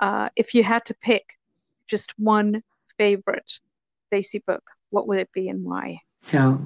[0.00, 1.38] uh, if you had to pick
[1.86, 2.62] just one
[2.98, 3.52] favorite
[4.12, 6.00] Desi book, what would it be and why?
[6.18, 6.60] So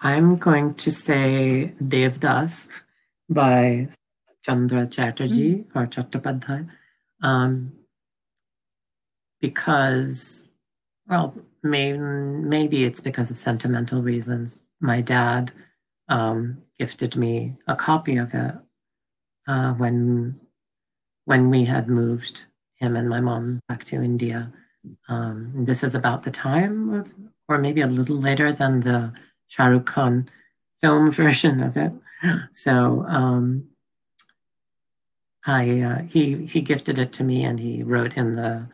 [0.00, 2.82] I'm going to say Devdas
[3.28, 3.88] by
[4.42, 5.78] Chandra Chatterjee mm-hmm.
[5.78, 6.68] or Chattopadhyay
[7.22, 7.72] um,
[9.40, 10.48] because,
[11.08, 14.58] well, may, maybe it's because of sentimental reasons.
[14.80, 15.52] My dad
[16.08, 18.54] um, gifted me a copy of it
[19.48, 20.40] uh, when
[21.24, 22.46] when we had moved
[22.76, 24.52] him and my mom back to India.
[25.08, 27.12] Um, this is about the time of
[27.48, 29.12] or maybe a little later than the
[29.48, 30.28] Shah Rukh Khan
[30.80, 31.92] film version of it.
[32.52, 33.68] So um,
[35.46, 38.68] I uh, he he gifted it to me, and he wrote in the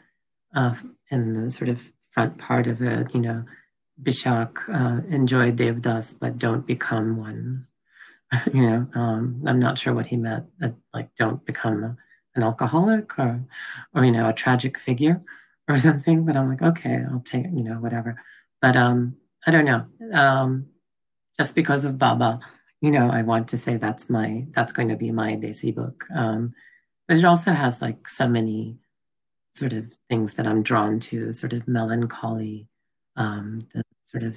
[0.55, 0.75] uh,
[1.11, 3.45] in the sort of front part of it, you know,
[4.03, 7.67] Bishakh uh, enjoy Devdas, but don't become one.
[8.53, 10.47] you know, um, I'm not sure what he meant.
[10.95, 11.97] Like, don't become a,
[12.35, 13.45] an alcoholic or,
[13.95, 15.21] or you know, a tragic figure
[15.69, 16.25] or something.
[16.25, 18.17] But I'm like, okay, I'll take you know whatever.
[18.61, 19.17] But um,
[19.47, 19.87] I don't know.
[20.13, 20.67] Um,
[21.39, 22.41] just because of Baba,
[22.83, 26.05] you know, I want to say that's my that's going to be my Desi book.
[26.15, 26.53] Um,
[27.07, 28.77] but it also has like so many
[29.51, 32.67] sort of things that I'm drawn to, the sort of melancholy,
[33.17, 34.37] um, the sort of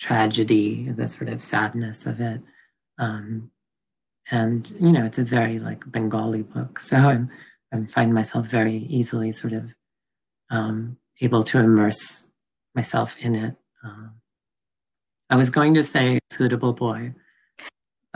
[0.00, 2.40] tragedy, the sort of sadness of it.
[2.98, 3.50] Um,
[4.30, 7.30] and you know, it's a very like Bengali book, so I'm
[7.72, 9.74] I find myself very easily sort of
[10.48, 12.32] um, able to immerse
[12.74, 13.54] myself in it.
[13.84, 14.14] Um,
[15.28, 17.12] I was going to say Suitable Boy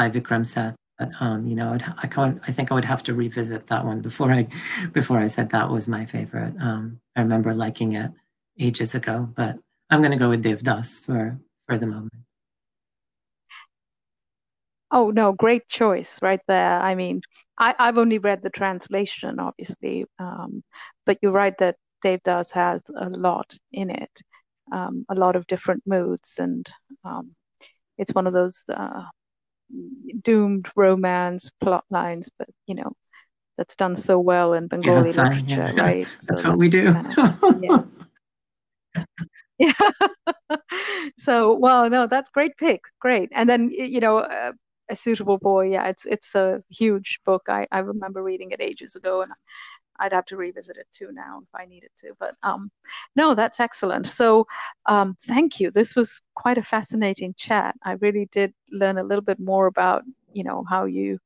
[0.01, 3.13] by Vikram Seth, But um, you know, I can't, I think I would have to
[3.13, 4.49] revisit that one before I
[4.93, 6.55] before I said that was my favorite.
[6.59, 8.11] Um, I remember liking it
[8.59, 9.57] ages ago, but
[9.91, 12.15] I'm going to go with Devdas for for the moment.
[14.91, 16.81] Oh no, great choice right there.
[16.81, 17.21] I mean,
[17.59, 20.65] I, have only read the translation, obviously, um,
[21.05, 24.15] but you're right that Devdas has a lot in it,
[24.73, 26.65] um, a lot of different moods, and
[27.05, 27.35] um,
[27.99, 29.05] it's one of those uh,
[30.23, 32.93] doomed romance plot lines, but you know,
[33.57, 35.83] that's done so well in Bengali yeah, literature, yeah.
[35.83, 36.07] right?
[36.07, 36.95] So that's what we do.
[36.95, 37.83] Kind of, yeah.
[39.59, 39.73] yeah.
[41.19, 42.83] so, well, no, that's great pick.
[43.01, 43.31] Great.
[43.33, 44.53] And then, you know, uh,
[44.91, 45.71] a suitable boy.
[45.71, 47.43] Yeah, it's it's a huge book.
[47.49, 49.33] I, I remember reading it ages ago, and
[50.01, 52.15] I'd have to revisit it too now if I needed to.
[52.19, 52.71] But um,
[53.15, 54.07] no, that's excellent.
[54.07, 54.47] So
[54.87, 55.71] um, thank you.
[55.71, 57.77] This was quite a fascinating chat.
[57.85, 61.19] I really did learn a little bit more about you know how you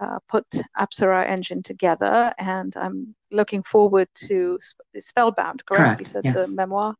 [0.00, 0.46] uh, put
[0.78, 4.58] Apsara engine together, and I'm looking forward to
[4.98, 5.64] Spellbound.
[5.66, 5.82] Correct?
[5.82, 6.00] correct.
[6.00, 6.34] You said yes.
[6.34, 6.94] the memoir.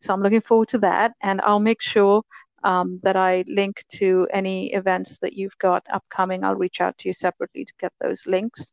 [0.00, 2.22] So I'm looking forward to that, and I'll make sure
[2.64, 6.44] um, that I link to any events that you've got upcoming.
[6.44, 8.72] I'll reach out to you separately to get those links.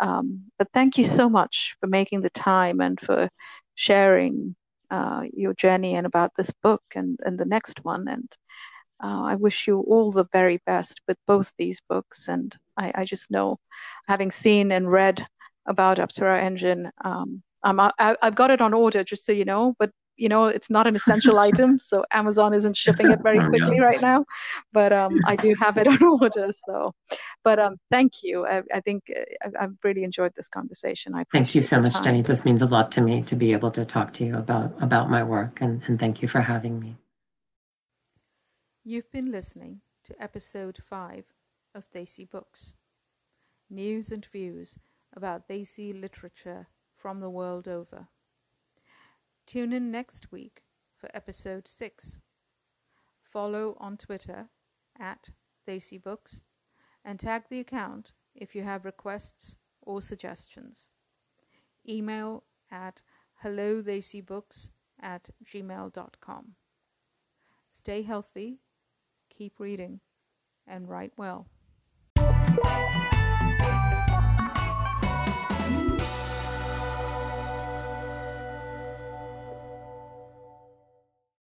[0.00, 3.28] Um, but thank you so much for making the time and for
[3.74, 4.54] sharing
[4.90, 8.08] uh, your journey and about this book and, and the next one.
[8.08, 8.28] And
[9.02, 12.28] uh, I wish you all the very best with both these books.
[12.28, 13.58] And I, I just know,
[14.06, 15.26] having seen and read
[15.66, 19.74] about Apsara Engine, um, I, have got it on order, just so you know.
[19.78, 23.76] But you know it's not an essential item so amazon isn't shipping it very quickly
[23.76, 23.82] yeah.
[23.82, 24.24] right now
[24.72, 26.94] but um, i do have it on order so
[27.44, 28.46] but um, thank you.
[28.46, 31.14] I, I think uh, I, have really enjoyed this conversation.
[31.14, 32.04] I thank you so much time.
[32.04, 32.22] jenny.
[32.22, 35.08] This means a lot to me to be able to talk to you about about
[35.08, 36.96] my work and, and thank you for having me.
[38.84, 41.24] You've been listening to episode 5
[41.74, 42.74] of desi books.
[43.70, 44.78] News and views
[45.14, 48.08] about desi literature from the world over
[49.48, 50.60] Tune in next week
[51.00, 52.18] for episode 6.
[53.22, 54.50] Follow on Twitter
[55.00, 55.30] at
[55.66, 56.42] Desi Books
[57.02, 60.90] and tag the account if you have requests or suggestions.
[61.88, 63.00] Email at
[63.42, 66.54] hellodesibooks at gmail.com.
[67.70, 68.58] Stay healthy,
[69.30, 70.00] keep reading,
[70.66, 71.46] and write well.